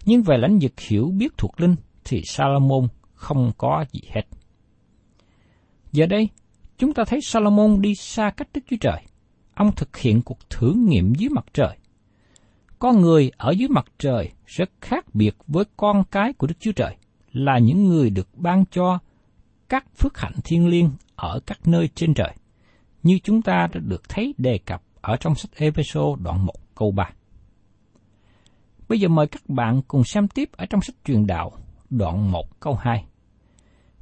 Nhưng 0.06 0.24
về 0.24 0.38
lãnh 0.38 0.60
vực 0.62 0.80
hiểu 0.80 1.12
biết 1.18 1.38
thuộc 1.38 1.62
linh 1.62 1.76
thì 2.04 2.22
Salomon 2.26 2.88
không 3.14 3.52
có 3.58 3.86
gì 3.92 4.02
hết. 4.10 4.24
Giờ 5.92 6.06
đây, 6.06 6.30
chúng 6.78 6.94
ta 6.94 7.04
thấy 7.08 7.20
Salomon 7.22 7.82
đi 7.82 7.96
xa 7.96 8.30
cách 8.38 8.48
Đức 8.54 8.62
Chúa 8.70 8.78
Trời. 8.82 9.02
Ông 9.54 9.72
thực 9.76 9.98
hiện 9.98 10.22
cuộc 10.22 10.50
thử 10.50 10.74
nghiệm 10.74 11.14
dưới 11.16 11.30
mặt 11.30 11.46
trời. 11.54 11.78
Con 12.80 13.02
người 13.02 13.32
ở 13.38 13.52
dưới 13.52 13.70
mặt 13.70 13.86
trời 14.00 14.32
rất 14.46 14.70
khác 14.82 15.06
biệt 15.16 15.36
với 15.48 15.66
con 15.78 16.04
cái 16.12 16.34
của 16.34 16.48
Đức 16.48 16.56
Chúa 16.60 16.72
Trời, 16.72 16.96
là 17.32 17.58
những 17.58 17.88
người 17.88 18.10
được 18.10 18.28
ban 18.34 18.66
cho 18.72 19.00
các 19.70 19.86
phước 19.98 20.18
hạnh 20.18 20.36
thiên 20.44 20.68
liêng 20.68 20.90
ở 21.16 21.40
các 21.46 21.68
nơi 21.68 21.90
trên 21.96 22.14
trời, 22.14 22.36
như 23.04 23.20
chúng 23.24 23.42
ta 23.42 23.68
đã 23.74 23.80
được 23.80 24.10
thấy 24.10 24.34
đề 24.38 24.58
cập 24.58 24.82
ở 25.02 25.16
trong 25.20 25.36
sách 25.36 25.52
Ephesos 25.56 26.20
đoạn 26.20 26.46
1 26.46 26.54
câu 26.76 26.92
3. 26.92 27.10
Bây 28.90 29.00
giờ 29.00 29.08
mời 29.08 29.28
các 29.28 29.50
bạn 29.50 29.82
cùng 29.88 30.04
xem 30.04 30.28
tiếp 30.28 30.50
ở 30.52 30.66
trong 30.66 30.82
sách 30.82 30.96
truyền 31.06 31.28
đạo 31.28 31.52
đoạn 31.90 32.32
1 32.32 32.60
câu 32.60 32.76
2. 32.76 33.06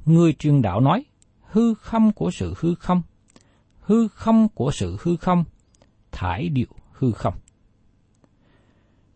Người 0.04 0.32
truyền 0.32 0.62
đạo 0.62 0.80
nói, 0.80 1.04
hư 1.42 1.74
không 1.74 2.12
của 2.12 2.30
sự 2.30 2.54
hư 2.58 2.74
không, 2.74 3.02
hư 3.80 4.08
không 4.08 4.48
của 4.48 4.70
sự 4.70 4.96
hư 5.00 5.16
không, 5.16 5.44
thải 6.12 6.48
điệu 6.48 6.66
hư 6.92 7.12
không. 7.12 7.34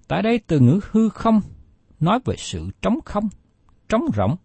Tại 0.09 0.23
đây 0.23 0.38
từ 0.47 0.61
ngữ 0.61 0.81
hư 0.91 1.09
không 1.09 1.41
nói 2.00 2.19
về 2.25 2.35
sự 2.38 2.71
trống 2.83 2.99
không, 3.05 3.29
trống 3.88 4.05
rỗng. 4.17 4.37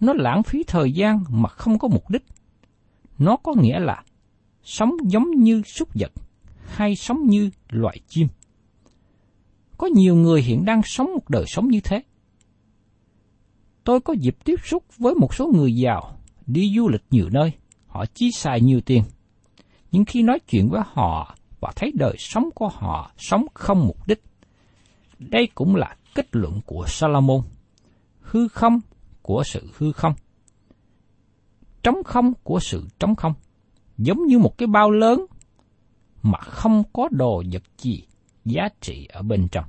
Nó 0.00 0.12
lãng 0.12 0.42
phí 0.42 0.64
thời 0.66 0.92
gian 0.92 1.24
mà 1.28 1.48
không 1.48 1.78
có 1.78 1.88
mục 1.88 2.10
đích. 2.10 2.24
Nó 3.18 3.36
có 3.36 3.54
nghĩa 3.60 3.78
là 3.78 4.02
sống 4.62 4.96
giống 5.02 5.30
như 5.30 5.62
súc 5.62 5.88
vật 5.94 6.12
hay 6.66 6.96
sống 6.96 7.26
như 7.26 7.50
loài 7.68 8.00
chim. 8.08 8.28
Có 9.78 9.86
nhiều 9.86 10.14
người 10.14 10.42
hiện 10.42 10.64
đang 10.64 10.80
sống 10.84 11.14
một 11.14 11.30
đời 11.30 11.44
sống 11.46 11.68
như 11.68 11.80
thế. 11.84 12.02
Tôi 13.84 14.00
có 14.00 14.12
dịp 14.12 14.36
tiếp 14.44 14.56
xúc 14.64 14.84
với 14.98 15.14
một 15.14 15.34
số 15.34 15.46
người 15.54 15.74
giàu, 15.74 16.16
đi 16.46 16.72
du 16.76 16.88
lịch 16.88 17.02
nhiều 17.10 17.28
nơi, 17.32 17.52
họ 17.86 18.04
chi 18.14 18.30
xài 18.32 18.60
nhiều 18.60 18.80
tiền. 18.80 19.02
Nhưng 19.92 20.04
khi 20.04 20.22
nói 20.22 20.38
chuyện 20.48 20.68
với 20.68 20.82
họ 20.86 21.36
và 21.60 21.72
thấy 21.76 21.92
đời 21.94 22.14
sống 22.18 22.48
của 22.54 22.68
họ 22.68 23.12
sống 23.16 23.46
không 23.54 23.86
mục 23.86 24.06
đích, 24.06 24.22
đây 25.18 25.48
cũng 25.54 25.76
là 25.76 25.96
kết 26.14 26.26
luận 26.32 26.60
của 26.66 26.84
Salomon. 26.88 27.40
Hư 28.20 28.48
không 28.48 28.80
của 29.22 29.42
sự 29.46 29.70
hư 29.76 29.92
không. 29.92 30.12
Trống 31.82 32.02
không 32.04 32.32
của 32.42 32.60
sự 32.60 32.86
trống 32.98 33.16
không. 33.16 33.34
Giống 33.98 34.26
như 34.26 34.38
một 34.38 34.58
cái 34.58 34.66
bao 34.66 34.90
lớn 34.90 35.26
mà 36.22 36.38
không 36.38 36.82
có 36.92 37.08
đồ 37.10 37.42
vật 37.52 37.62
gì 37.78 38.02
giá 38.44 38.68
trị 38.80 39.06
ở 39.12 39.22
bên 39.22 39.48
trong. 39.48 39.64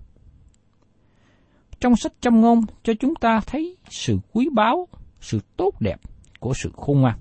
Trong 1.79 1.95
sách 1.95 2.13
châm 2.21 2.41
ngôn 2.41 2.61
cho 2.83 2.93
chúng 2.99 3.15
ta 3.15 3.39
thấy 3.47 3.77
sự 3.89 4.19
quý 4.31 4.49
báu, 4.53 4.87
sự 5.21 5.39
tốt 5.57 5.81
đẹp 5.81 6.01
của 6.39 6.53
sự 6.53 6.71
khôn 6.75 7.01
ngoan. 7.01 7.19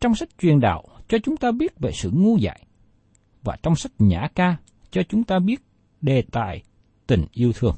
Trong 0.00 0.14
sách 0.14 0.28
truyền 0.38 0.60
đạo 0.60 0.84
cho 1.08 1.18
chúng 1.18 1.36
ta 1.36 1.50
biết 1.52 1.78
về 1.78 1.92
sự 1.92 2.10
ngu 2.14 2.36
dại. 2.36 2.66
Và 3.42 3.56
trong 3.62 3.76
sách 3.76 3.92
nhã 3.98 4.28
ca 4.34 4.56
cho 4.90 5.02
chúng 5.08 5.24
ta 5.24 5.38
biết 5.38 5.62
đề 6.00 6.22
tài 6.22 6.62
tình 7.06 7.26
yêu 7.32 7.52
thương, 7.52 7.74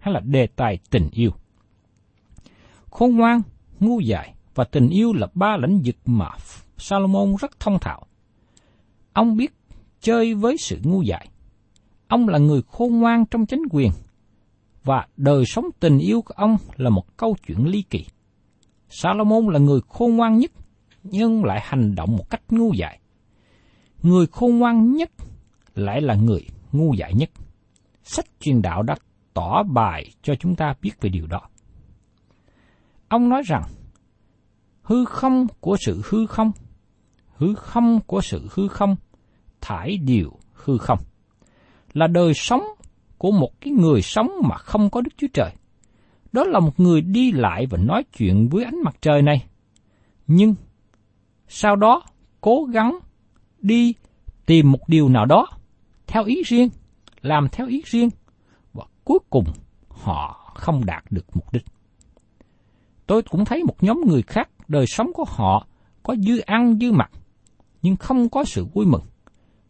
hay 0.00 0.14
là 0.14 0.20
đề 0.20 0.46
tài 0.46 0.78
tình 0.90 1.08
yêu. 1.12 1.30
Khôn 2.90 3.16
ngoan, 3.16 3.42
ngu 3.80 4.00
dại 4.00 4.34
và 4.54 4.64
tình 4.64 4.88
yêu 4.88 5.12
là 5.12 5.26
ba 5.34 5.56
lĩnh 5.56 5.82
vực 5.84 5.96
mà 6.04 6.28
Salomon 6.78 7.34
rất 7.40 7.60
thông 7.60 7.78
thạo. 7.78 8.06
Ông 9.12 9.36
biết 9.36 9.52
chơi 10.00 10.34
với 10.34 10.56
sự 10.56 10.80
ngu 10.82 11.02
dại. 11.02 11.28
Ông 12.12 12.28
là 12.28 12.38
người 12.38 12.62
khôn 12.62 13.00
ngoan 13.00 13.26
trong 13.26 13.46
chính 13.46 13.62
quyền, 13.70 13.90
và 14.84 15.06
đời 15.16 15.44
sống 15.46 15.64
tình 15.80 15.98
yêu 15.98 16.22
của 16.22 16.34
ông 16.36 16.56
là 16.76 16.90
một 16.90 17.16
câu 17.16 17.36
chuyện 17.46 17.66
ly 17.66 17.82
kỳ. 17.82 18.06
Salomon 18.88 19.46
là 19.46 19.58
người 19.58 19.80
khôn 19.88 20.16
ngoan 20.16 20.38
nhất, 20.38 20.50
nhưng 21.02 21.44
lại 21.44 21.60
hành 21.62 21.94
động 21.94 22.16
một 22.16 22.30
cách 22.30 22.42
ngu 22.50 22.72
dại. 22.72 23.00
Người 24.02 24.26
khôn 24.26 24.58
ngoan 24.58 24.92
nhất 24.92 25.10
lại 25.74 26.00
là 26.00 26.14
người 26.14 26.46
ngu 26.72 26.94
dại 26.94 27.14
nhất. 27.14 27.30
Sách 28.02 28.26
truyền 28.40 28.62
đạo 28.62 28.82
đã 28.82 28.94
tỏ 29.34 29.62
bài 29.62 30.10
cho 30.22 30.34
chúng 30.34 30.56
ta 30.56 30.74
biết 30.82 30.92
về 31.00 31.10
điều 31.10 31.26
đó. 31.26 31.40
Ông 33.08 33.28
nói 33.28 33.42
rằng, 33.46 33.62
hư 34.82 35.04
không 35.04 35.46
của 35.60 35.76
sự 35.86 36.02
hư 36.04 36.26
không, 36.26 36.52
hư 37.36 37.54
không 37.54 38.00
của 38.06 38.20
sự 38.20 38.48
hư 38.50 38.68
không, 38.68 38.96
thải 39.60 39.96
điều 39.96 40.32
hư 40.52 40.78
không, 40.78 40.98
là 41.94 42.06
đời 42.06 42.34
sống 42.34 42.62
của 43.18 43.30
một 43.30 43.60
cái 43.60 43.72
người 43.72 44.02
sống 44.02 44.30
mà 44.42 44.56
không 44.56 44.90
có 44.90 45.00
Đức 45.00 45.10
Chúa 45.16 45.26
Trời. 45.34 45.50
Đó 46.32 46.44
là 46.44 46.60
một 46.60 46.80
người 46.80 47.00
đi 47.00 47.32
lại 47.32 47.66
và 47.70 47.78
nói 47.78 48.04
chuyện 48.18 48.48
với 48.48 48.64
ánh 48.64 48.82
mặt 48.84 48.96
trời 49.00 49.22
này. 49.22 49.44
Nhưng, 50.26 50.54
sau 51.48 51.76
đó 51.76 52.02
cố 52.40 52.64
gắng 52.72 52.98
đi 53.58 53.94
tìm 54.46 54.72
một 54.72 54.88
điều 54.88 55.08
nào 55.08 55.26
đó 55.26 55.46
theo 56.06 56.24
ý 56.24 56.42
riêng, 56.46 56.68
làm 57.22 57.48
theo 57.52 57.66
ý 57.66 57.82
riêng, 57.86 58.08
và 58.72 58.84
cuối 59.04 59.18
cùng 59.30 59.44
họ 59.88 60.52
không 60.54 60.84
đạt 60.86 61.04
được 61.10 61.26
mục 61.34 61.52
đích. 61.52 61.64
Tôi 63.06 63.22
cũng 63.22 63.44
thấy 63.44 63.64
một 63.64 63.82
nhóm 63.82 64.00
người 64.06 64.22
khác, 64.22 64.48
đời 64.68 64.86
sống 64.86 65.12
của 65.14 65.24
họ 65.28 65.66
có 66.02 66.16
dư 66.16 66.38
ăn 66.38 66.78
dư 66.80 66.92
mặc, 66.92 67.10
nhưng 67.82 67.96
không 67.96 68.28
có 68.28 68.44
sự 68.44 68.64
vui 68.64 68.86
mừng. 68.86 69.04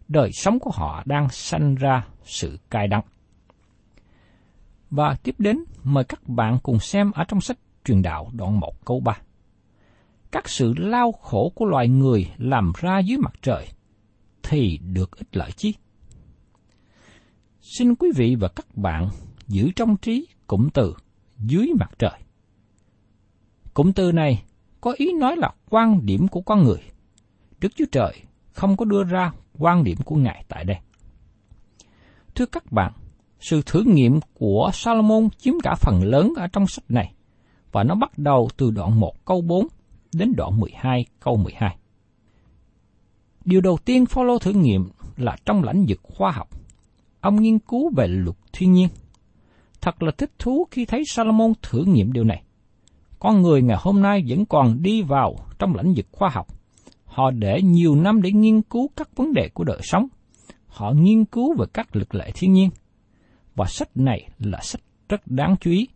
Đời 0.08 0.30
sống 0.32 0.58
của 0.58 0.70
họ 0.74 1.02
đang 1.06 1.28
sanh 1.28 1.74
ra 1.74 2.06
sự 2.24 2.58
cay 2.70 2.88
đắng. 2.88 3.04
Và 4.90 5.16
tiếp 5.22 5.34
đến, 5.38 5.64
mời 5.82 6.04
các 6.04 6.28
bạn 6.28 6.58
cùng 6.62 6.78
xem 6.78 7.10
ở 7.12 7.24
trong 7.28 7.40
sách 7.40 7.58
truyền 7.84 8.02
đạo 8.02 8.30
đoạn 8.32 8.60
1 8.60 8.84
câu 8.84 9.00
3. 9.00 9.18
Các 10.30 10.48
sự 10.48 10.74
lao 10.76 11.12
khổ 11.12 11.52
của 11.54 11.64
loài 11.64 11.88
người 11.88 12.32
làm 12.38 12.72
ra 12.80 12.98
dưới 12.98 13.18
mặt 13.18 13.32
trời, 13.42 13.68
thì 14.42 14.78
được 14.78 15.16
ích 15.16 15.36
lợi 15.36 15.50
chi? 15.52 15.74
Xin 17.60 17.94
quý 17.94 18.08
vị 18.16 18.36
và 18.40 18.48
các 18.48 18.76
bạn 18.76 19.08
giữ 19.48 19.70
trong 19.76 19.96
trí 19.96 20.26
cụm 20.46 20.68
từ 20.68 20.94
dưới 21.38 21.70
mặt 21.78 21.90
trời. 21.98 22.20
Cụm 23.74 23.92
từ 23.92 24.12
này 24.12 24.42
có 24.80 24.94
ý 24.96 25.12
nói 25.12 25.36
là 25.36 25.50
quan 25.70 26.06
điểm 26.06 26.28
của 26.28 26.40
con 26.40 26.64
người. 26.64 26.80
Đức 27.60 27.72
Chúa 27.76 27.84
Trời 27.92 28.22
không 28.52 28.76
có 28.76 28.84
đưa 28.84 29.04
ra 29.04 29.32
quan 29.58 29.84
điểm 29.84 29.98
của 30.04 30.16
Ngài 30.16 30.44
tại 30.48 30.64
đây. 30.64 30.76
Thưa 32.34 32.46
các 32.46 32.72
bạn, 32.72 32.92
sự 33.40 33.62
thử 33.66 33.82
nghiệm 33.86 34.20
của 34.34 34.70
Salomon 34.74 35.28
chiếm 35.38 35.54
cả 35.62 35.74
phần 35.74 36.02
lớn 36.02 36.32
ở 36.36 36.46
trong 36.46 36.66
sách 36.66 36.84
này, 36.88 37.12
và 37.72 37.84
nó 37.84 37.94
bắt 37.94 38.18
đầu 38.18 38.48
từ 38.56 38.70
đoạn 38.70 39.00
1 39.00 39.24
câu 39.24 39.40
4 39.40 39.66
đến 40.14 40.32
đoạn 40.36 40.60
12 40.60 41.04
câu 41.20 41.36
12. 41.36 41.76
Điều 43.44 43.60
đầu 43.60 43.78
tiên 43.84 44.06
Phaolô 44.06 44.38
thử 44.38 44.52
nghiệm 44.52 44.88
là 45.16 45.36
trong 45.44 45.62
lãnh 45.64 45.84
vực 45.88 46.00
khoa 46.02 46.30
học. 46.30 46.48
Ông 47.20 47.42
nghiên 47.42 47.58
cứu 47.58 47.90
về 47.96 48.06
luật 48.08 48.36
thiên 48.52 48.72
nhiên. 48.72 48.88
Thật 49.80 50.02
là 50.02 50.12
thích 50.18 50.30
thú 50.38 50.66
khi 50.70 50.84
thấy 50.84 51.02
Salomon 51.06 51.52
thử 51.62 51.84
nghiệm 51.84 52.12
điều 52.12 52.24
này. 52.24 52.42
Con 53.18 53.42
người 53.42 53.62
ngày 53.62 53.76
hôm 53.80 54.02
nay 54.02 54.24
vẫn 54.28 54.46
còn 54.46 54.82
đi 54.82 55.02
vào 55.02 55.36
trong 55.58 55.74
lãnh 55.74 55.94
vực 55.96 56.06
khoa 56.12 56.28
học. 56.28 56.46
Họ 57.04 57.30
để 57.30 57.62
nhiều 57.62 57.96
năm 57.96 58.22
để 58.22 58.32
nghiên 58.32 58.62
cứu 58.62 58.90
các 58.96 59.16
vấn 59.16 59.32
đề 59.32 59.48
của 59.54 59.64
đời 59.64 59.80
sống. 59.82 60.08
Họ 60.72 60.92
nghiên 60.92 61.24
cứu 61.24 61.54
về 61.58 61.66
các 61.74 61.96
lực 61.96 62.14
lệ 62.14 62.30
thiên 62.34 62.52
nhiên. 62.52 62.70
Và 63.54 63.66
sách 63.66 63.96
này 63.96 64.28
là 64.38 64.58
sách 64.62 64.80
rất 65.08 65.26
đáng 65.26 65.56
chú 65.61 65.70
ý 65.70 65.88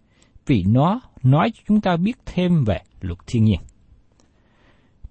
vì 0.47 0.65
nó 0.69 1.01
nói 1.23 1.51
cho 1.55 1.63
chúng 1.69 1.81
ta 1.81 1.97
biết 1.97 2.17
thêm 2.27 2.65
về 2.65 2.79
luật 3.01 3.19
thiên 3.27 3.45
nhiên. 3.45 3.61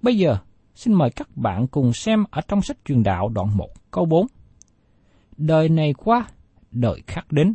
Bây 0.01 0.17
giờ, 0.17 0.37
xin 0.75 0.93
mời 0.93 1.09
các 1.09 1.37
bạn 1.37 1.67
cùng 1.67 1.93
xem 1.93 2.23
ở 2.31 2.41
trong 2.47 2.61
sách 2.61 2.77
truyền 2.85 3.03
đạo 3.03 3.29
đoạn 3.29 3.57
1 3.57 3.69
câu 3.91 4.05
4. 4.05 4.27
Đời 5.37 5.69
này 5.69 5.93
qua, 5.93 6.27
đời 6.71 7.01
khác 7.07 7.31
đến, 7.31 7.53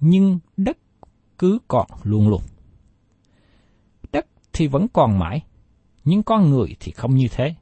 nhưng 0.00 0.38
đất 0.56 0.78
cứ 1.38 1.58
còn 1.68 1.86
luôn 2.02 2.28
luôn. 2.28 2.42
Đất 4.12 4.26
thì 4.52 4.66
vẫn 4.66 4.86
còn 4.92 5.18
mãi, 5.18 5.42
nhưng 6.04 6.22
con 6.22 6.50
người 6.50 6.76
thì 6.80 6.92
không 6.92 7.14
như 7.14 7.28
thế, 7.30 7.54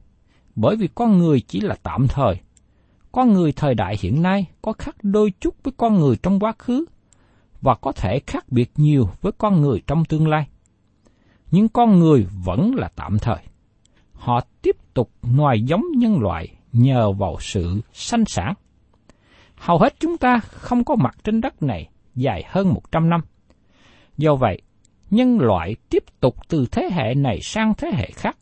bởi 0.55 0.75
vì 0.75 0.87
con 0.95 1.17
người 1.17 1.41
chỉ 1.41 1.61
là 1.61 1.75
tạm 1.83 2.07
thời. 2.07 2.35
Con 3.15 3.33
người 3.33 3.51
thời 3.51 3.75
đại 3.75 3.95
hiện 3.99 4.21
nay 4.21 4.45
có 4.61 4.73
khác 4.73 4.95
đôi 5.03 5.33
chút 5.39 5.55
với 5.63 5.73
con 5.77 5.99
người 5.99 6.15
trong 6.23 6.39
quá 6.39 6.53
khứ, 6.59 6.85
và 7.61 7.75
có 7.75 7.91
thể 7.91 8.19
khác 8.27 8.45
biệt 8.49 8.71
nhiều 8.75 9.09
với 9.21 9.31
con 9.37 9.61
người 9.61 9.81
trong 9.87 10.05
tương 10.05 10.27
lai. 10.27 10.47
Nhưng 11.51 11.67
con 11.67 11.99
người 11.99 12.27
vẫn 12.45 12.75
là 12.75 12.89
tạm 12.95 13.19
thời. 13.19 13.37
Họ 14.13 14.41
tiếp 14.61 14.75
tục 14.93 15.11
ngoài 15.21 15.61
giống 15.61 15.83
nhân 15.97 16.19
loại 16.19 16.47
nhờ 16.73 17.11
vào 17.11 17.37
sự 17.39 17.81
sanh 17.93 18.25
sản. 18.25 18.53
Hầu 19.55 19.77
hết 19.77 19.95
chúng 19.99 20.17
ta 20.17 20.39
không 20.39 20.83
có 20.83 20.95
mặt 20.95 21.15
trên 21.23 21.41
đất 21.41 21.63
này 21.63 21.89
dài 22.15 22.43
hơn 22.47 22.73
một 22.73 22.91
trăm 22.91 23.09
năm. 23.09 23.21
Do 24.17 24.35
vậy, 24.35 24.61
nhân 25.09 25.39
loại 25.39 25.75
tiếp 25.89 26.03
tục 26.19 26.35
từ 26.47 26.65
thế 26.71 26.89
hệ 26.91 27.13
này 27.15 27.39
sang 27.41 27.73
thế 27.77 27.91
hệ 27.93 28.11
khác. 28.11 28.37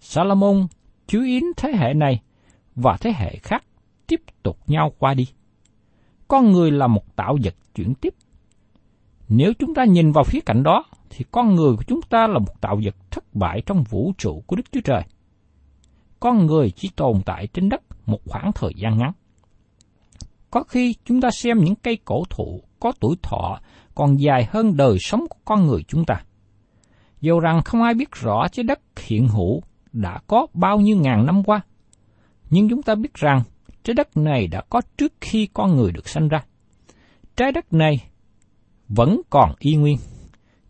Salomon 0.00 0.66
chú 1.06 1.22
ý 1.22 1.40
thế 1.56 1.72
hệ 1.72 1.94
này 1.94 2.20
và 2.74 2.96
thế 3.00 3.12
hệ 3.16 3.36
khác 3.42 3.64
tiếp 4.08 4.22
tục 4.42 4.58
nhau 4.66 4.92
qua 4.98 5.14
đi. 5.14 5.28
Con 6.28 6.52
người 6.52 6.70
là 6.70 6.86
một 6.86 7.16
tạo 7.16 7.38
vật 7.42 7.54
chuyển 7.74 7.94
tiếp. 7.94 8.14
Nếu 9.28 9.52
chúng 9.58 9.74
ta 9.74 9.84
nhìn 9.84 10.12
vào 10.12 10.24
phía 10.24 10.40
cạnh 10.46 10.62
đó, 10.62 10.84
thì 11.10 11.24
con 11.30 11.54
người 11.54 11.76
của 11.76 11.82
chúng 11.82 12.00
ta 12.02 12.26
là 12.26 12.38
một 12.38 12.60
tạo 12.60 12.80
vật 12.84 12.94
thất 13.10 13.34
bại 13.34 13.62
trong 13.66 13.82
vũ 13.82 14.12
trụ 14.18 14.42
của 14.46 14.56
Đức 14.56 14.72
Chúa 14.72 14.80
Trời. 14.80 15.02
Con 16.20 16.46
người 16.46 16.70
chỉ 16.70 16.90
tồn 16.96 17.22
tại 17.26 17.46
trên 17.46 17.68
đất 17.68 17.82
một 18.06 18.20
khoảng 18.26 18.52
thời 18.52 18.72
gian 18.76 18.98
ngắn. 18.98 19.12
Có 20.50 20.62
khi 20.62 20.94
chúng 21.04 21.20
ta 21.20 21.30
xem 21.30 21.58
những 21.58 21.74
cây 21.74 21.98
cổ 22.04 22.22
thụ 22.30 22.62
có 22.80 22.92
tuổi 23.00 23.16
thọ 23.22 23.60
còn 23.94 24.20
dài 24.20 24.48
hơn 24.50 24.76
đời 24.76 24.96
sống 25.00 25.20
của 25.30 25.38
con 25.44 25.66
người 25.66 25.82
chúng 25.88 26.04
ta. 26.04 26.22
Dù 27.20 27.40
rằng 27.40 27.62
không 27.64 27.82
ai 27.82 27.94
biết 27.94 28.12
rõ 28.12 28.48
trái 28.48 28.64
đất 28.64 28.80
hiện 28.96 29.28
hữu 29.28 29.62
đã 29.92 30.20
có 30.26 30.46
bao 30.54 30.80
nhiêu 30.80 30.96
ngàn 30.96 31.26
năm 31.26 31.44
qua, 31.44 31.60
nhưng 32.50 32.68
chúng 32.68 32.82
ta 32.82 32.94
biết 32.94 33.14
rằng 33.14 33.42
trái 33.88 33.94
đất 33.94 34.16
này 34.16 34.46
đã 34.46 34.62
có 34.70 34.80
trước 34.96 35.12
khi 35.20 35.48
con 35.54 35.76
người 35.76 35.92
được 35.92 36.08
sanh 36.08 36.28
ra. 36.28 36.44
Trái 37.36 37.52
đất 37.52 37.72
này 37.72 38.10
vẫn 38.88 39.20
còn 39.30 39.54
y 39.58 39.76
nguyên, 39.76 39.98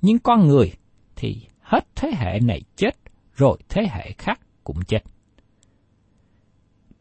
nhưng 0.03 0.19
con 0.19 0.49
người 0.49 0.73
thì 1.17 1.43
hết 1.61 1.87
thế 1.97 2.11
hệ 2.15 2.41
này 2.41 2.63
chết 2.77 2.91
rồi 3.37 3.59
thế 3.69 3.83
hệ 3.91 4.15
khác 4.19 4.41
cũng 4.65 4.85
chết. 4.85 4.99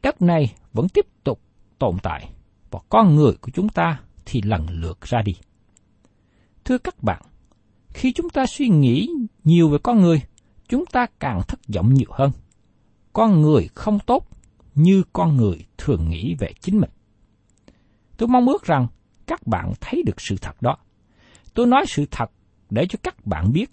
Đất 0.01 0.21
này 0.21 0.53
vẫn 0.73 0.89
tiếp 0.89 1.05
tục 1.23 1.41
tồn 1.79 1.95
tại 2.03 2.29
và 2.71 2.79
con 2.89 3.15
người 3.15 3.33
của 3.41 3.51
chúng 3.53 3.69
ta 3.69 3.99
thì 4.25 4.41
lần 4.41 4.67
lượt 4.69 5.01
ra 5.01 5.21
đi. 5.25 5.35
Thưa 6.65 6.77
các 6.77 7.03
bạn, 7.03 7.21
khi 7.89 8.13
chúng 8.13 8.29
ta 8.29 8.45
suy 8.45 8.69
nghĩ 8.69 9.09
nhiều 9.43 9.69
về 9.69 9.77
con 9.83 10.01
người, 10.01 10.21
chúng 10.67 10.85
ta 10.85 11.05
càng 11.19 11.41
thất 11.47 11.59
vọng 11.75 11.93
nhiều 11.93 12.09
hơn. 12.11 12.31
Con 13.13 13.41
người 13.41 13.69
không 13.75 13.99
tốt 13.99 14.36
như 14.77 15.03
con 15.13 15.37
người 15.37 15.65
thường 15.77 16.09
nghĩ 16.09 16.35
về 16.39 16.47
chính 16.61 16.79
mình. 16.79 16.89
Tôi 18.17 18.27
mong 18.27 18.47
ước 18.47 18.63
rằng 18.63 18.87
các 19.27 19.47
bạn 19.47 19.73
thấy 19.81 20.03
được 20.05 20.21
sự 20.21 20.35
thật 20.41 20.61
đó. 20.61 20.77
Tôi 21.53 21.67
nói 21.67 21.85
sự 21.87 22.05
thật 22.11 22.31
để 22.69 22.85
cho 22.89 22.99
các 23.03 23.25
bạn 23.25 23.51
biết, 23.53 23.71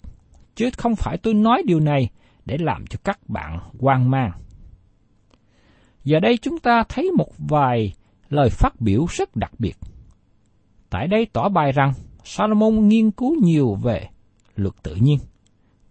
chứ 0.55 0.69
không 0.77 0.95
phải 0.95 1.17
tôi 1.17 1.33
nói 1.33 1.63
điều 1.65 1.79
này 1.79 2.09
để 2.45 2.57
làm 2.59 2.87
cho 2.87 2.99
các 3.03 3.29
bạn 3.29 3.59
hoang 3.79 4.11
mang. 4.11 4.31
Giờ 6.03 6.19
đây 6.19 6.37
chúng 6.37 6.59
ta 6.59 6.83
thấy 6.89 7.11
một 7.17 7.31
vài 7.37 7.93
lời 8.29 8.49
phát 8.49 8.81
biểu 8.81 9.05
rất 9.09 9.35
đặc 9.35 9.51
biệt. 9.59 9.77
Tại 10.89 11.07
đây 11.07 11.27
tỏ 11.33 11.49
bài 11.49 11.71
rằng 11.71 11.93
Salomon 12.23 12.87
nghiên 12.87 13.11
cứu 13.11 13.35
nhiều 13.43 13.75
về 13.75 14.09
luật 14.55 14.73
tự 14.83 14.95
nhiên 14.95 15.17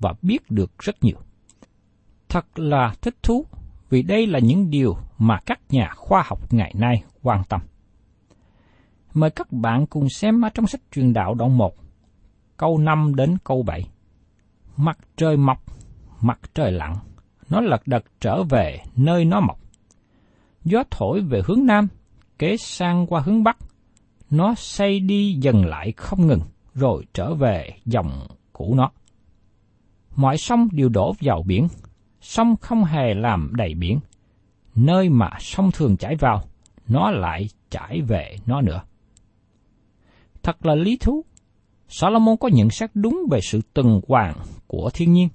và 0.00 0.14
biết 0.22 0.50
được 0.50 0.78
rất 0.78 1.04
nhiều. 1.04 1.16
Thật 2.28 2.58
là 2.58 2.94
thích 3.02 3.14
thú 3.22 3.46
vì 3.94 4.02
đây 4.02 4.26
là 4.26 4.38
những 4.38 4.70
điều 4.70 4.96
mà 5.18 5.40
các 5.46 5.60
nhà 5.70 5.90
khoa 5.96 6.22
học 6.26 6.52
ngày 6.52 6.74
nay 6.78 7.02
quan 7.22 7.42
tâm. 7.48 7.60
Mời 9.14 9.30
các 9.30 9.52
bạn 9.52 9.86
cùng 9.86 10.08
xem 10.08 10.44
ở 10.44 10.48
trong 10.48 10.66
sách 10.66 10.80
truyền 10.92 11.12
đạo 11.12 11.34
đoạn 11.34 11.58
1, 11.58 11.74
câu 12.56 12.78
5 12.78 13.14
đến 13.14 13.36
câu 13.44 13.62
7. 13.62 13.88
Mặt 14.76 14.98
trời 15.16 15.36
mọc, 15.36 15.62
mặt 16.20 16.40
trời 16.54 16.72
lặn, 16.72 16.94
nó 17.50 17.60
lật 17.60 17.86
đật 17.86 18.04
trở 18.20 18.42
về 18.42 18.82
nơi 18.96 19.24
nó 19.24 19.40
mọc. 19.40 19.58
Gió 20.64 20.82
thổi 20.90 21.20
về 21.20 21.42
hướng 21.46 21.66
Nam, 21.66 21.88
kế 22.38 22.56
sang 22.56 23.06
qua 23.06 23.20
hướng 23.20 23.44
Bắc, 23.44 23.56
nó 24.30 24.54
xây 24.54 25.00
đi 25.00 25.34
dần 25.40 25.66
lại 25.66 25.92
không 25.96 26.26
ngừng, 26.26 26.42
rồi 26.74 27.04
trở 27.14 27.34
về 27.34 27.70
dòng 27.84 28.26
cũ 28.52 28.74
nó. 28.76 28.90
Mọi 30.16 30.38
sông 30.38 30.68
đều 30.72 30.88
đổ 30.88 31.14
vào 31.20 31.42
biển, 31.46 31.68
sông 32.24 32.56
không 32.56 32.84
hề 32.84 33.14
làm 33.14 33.52
đầy 33.56 33.74
biển. 33.74 33.98
Nơi 34.74 35.08
mà 35.08 35.30
sông 35.40 35.70
thường 35.70 35.96
chảy 35.96 36.16
vào, 36.16 36.42
nó 36.88 37.10
lại 37.10 37.48
chảy 37.70 38.00
về 38.00 38.36
nó 38.46 38.60
nữa. 38.60 38.82
Thật 40.42 40.66
là 40.66 40.74
lý 40.74 40.96
thú. 40.96 41.24
Solomon 41.88 42.36
có 42.36 42.48
nhận 42.48 42.70
xét 42.70 42.90
đúng 42.94 43.22
về 43.30 43.40
sự 43.42 43.60
tuần 43.74 44.00
hoàn 44.08 44.34
của 44.66 44.90
thiên 44.94 45.12
nhiên, 45.12 45.28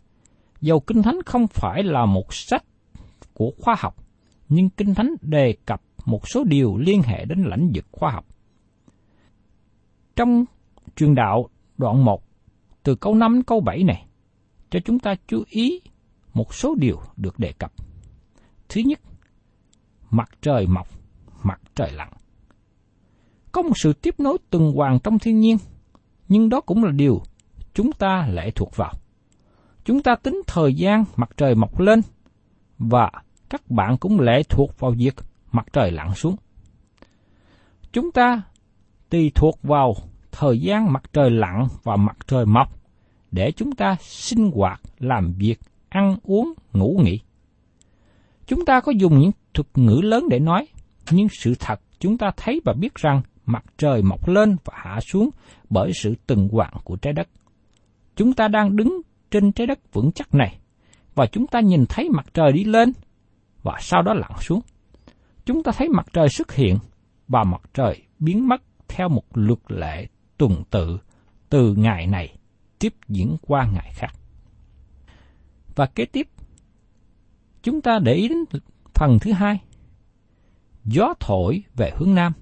Dầu 0.62 0.80
Kinh 0.80 1.02
Thánh 1.02 1.20
không 1.26 1.48
phải 1.48 1.84
là 1.84 2.06
một 2.06 2.34
sách 2.34 2.64
của 3.34 3.52
khoa 3.60 3.76
học, 3.80 3.96
nhưng 4.50 4.70
Kinh 4.70 4.96
Thánh 4.96 5.16
đề 5.22 5.56
cập 5.66 5.82
một 6.06 6.28
số 6.28 6.44
điều 6.44 6.78
liên 6.78 7.02
hệ 7.02 7.26
đến 7.26 7.42
lãnh 7.42 7.72
vực 7.74 7.86
khoa 7.92 8.12
học. 8.12 8.26
Trong 10.16 10.46
truyền 10.96 11.16
đạo 11.16 11.50
đoạn 11.78 12.06
1, 12.06 12.24
từ 12.84 12.96
câu 12.96 13.16
5 13.16 13.34
đến 13.34 13.44
câu 13.44 13.62
7 13.62 13.84
này, 13.84 14.06
cho 14.70 14.80
chúng 14.86 15.00
ta 15.00 15.16
chú 15.28 15.44
ý 15.48 15.82
một 16.40 16.54
số 16.54 16.76
điều 16.76 17.02
được 17.18 17.40
đề 17.40 17.52
cập. 17.52 17.72
Thứ 18.70 18.82
nhất, 18.82 19.00
mặt 20.10 20.30
trời 20.42 20.68
mọc, 20.68 20.88
mặt 21.44 21.62
trời 21.76 21.92
lặn. 21.92 22.10
Có 23.52 23.62
một 23.62 23.74
sự 23.76 23.94
tiếp 23.94 24.16
nối 24.20 24.38
tuần 24.50 24.72
hoàn 24.72 25.00
trong 25.00 25.20
thiên 25.20 25.40
nhiên, 25.40 25.58
nhưng 26.28 26.50
đó 26.50 26.62
cũng 26.62 26.84
là 26.84 26.92
điều 26.92 27.22
chúng 27.74 27.92
ta 27.92 28.28
lệ 28.32 28.52
thuộc 28.52 28.76
vào. 28.76 28.94
Chúng 29.86 30.04
ta 30.04 30.16
tính 30.24 30.42
thời 30.48 30.74
gian 30.74 31.04
mặt 31.16 31.30
trời 31.38 31.56
mọc 31.56 31.80
lên 31.80 32.02
và 32.78 33.12
các 33.50 33.72
bạn 33.72 33.98
cũng 33.98 34.20
lệ 34.20 34.44
thuộc 34.50 34.80
vào 34.80 34.92
việc 34.92 35.16
mặt 35.52 35.66
trời 35.74 35.92
lặn 35.92 36.16
xuống. 36.16 36.36
Chúng 37.92 38.12
ta 38.12 38.42
tùy 39.10 39.32
thuộc 39.36 39.60
vào 39.64 39.96
thời 40.32 40.60
gian 40.60 40.94
mặt 40.94 41.04
trời 41.14 41.30
lặn 41.32 41.68
và 41.84 41.96
mặt 41.96 42.18
trời 42.28 42.46
mọc 42.46 42.80
để 43.32 43.52
chúng 43.52 43.72
ta 43.72 43.96
sinh 44.02 44.52
hoạt, 44.52 44.82
làm 45.00 45.34
việc, 45.38 45.60
ăn 45.90 46.18
uống, 46.24 46.54
ngủ 46.74 47.02
nghỉ. 47.04 47.20
Chúng 48.48 48.66
ta 48.66 48.82
có 48.82 48.92
dùng 48.92 49.20
những 49.20 49.32
thuật 49.54 49.68
ngữ 49.76 50.02
lớn 50.04 50.30
để 50.30 50.40
nói, 50.40 50.68
nhưng 51.12 51.30
sự 51.30 51.54
thật 51.60 51.82
chúng 52.00 52.18
ta 52.18 52.32
thấy 52.38 52.62
và 52.66 52.74
biết 52.74 52.96
rằng 52.96 53.22
mặt 53.46 53.66
trời 53.78 54.02
mọc 54.02 54.28
lên 54.28 54.56
và 54.66 54.74
hạ 54.78 55.00
xuống 55.02 55.30
bởi 55.70 55.92
sự 55.94 56.16
từng 56.28 56.50
hoạn 56.52 56.74
của 56.84 56.96
trái 56.96 57.14
đất. 57.14 57.30
Chúng 58.16 58.34
ta 58.34 58.48
đang 58.48 58.76
đứng 58.76 59.02
trên 59.32 59.52
trái 59.52 59.68
đất 59.68 59.80
vững 59.94 60.12
chắc 60.12 60.36
này, 60.36 60.60
và 61.16 61.26
chúng 61.26 61.48
ta 61.48 61.60
nhìn 61.60 61.86
thấy 61.90 62.10
mặt 62.10 62.26
trời 62.34 62.52
đi 62.52 62.64
lên, 62.64 62.92
và 63.64 63.78
sau 63.82 64.02
đó 64.02 64.14
lặn 64.14 64.32
xuống. 64.42 64.62
Chúng 65.46 65.64
ta 65.64 65.72
thấy 65.78 65.90
mặt 65.90 66.08
trời 66.14 66.30
xuất 66.30 66.52
hiện, 66.52 66.78
và 67.28 67.44
mặt 67.44 67.62
trời 67.74 68.02
biến 68.20 68.48
mất 68.48 68.62
theo 68.88 69.10
một 69.10 69.24
luật 69.34 69.60
lệ 69.68 70.08
tuần 70.38 70.64
tự 70.70 70.98
từ 71.50 71.76
ngày 71.76 72.08
này 72.08 72.38
tiếp 72.80 72.94
diễn 73.08 73.38
qua 73.42 73.70
ngày 73.74 73.92
khác. 73.96 74.19
Và 75.80 75.86
kế 75.86 76.06
tiếp, 76.06 76.28
chúng 77.64 77.82
ta 77.82 78.00
để 78.04 78.14
ý 78.14 78.28
đến 78.28 78.38
phần 78.94 79.20
thứ 79.22 79.32
hai. 79.32 79.60
Gió 80.86 81.14
thổi 81.20 81.64
về 81.76 81.92
hướng 81.96 82.16
Nam, 82.16 82.34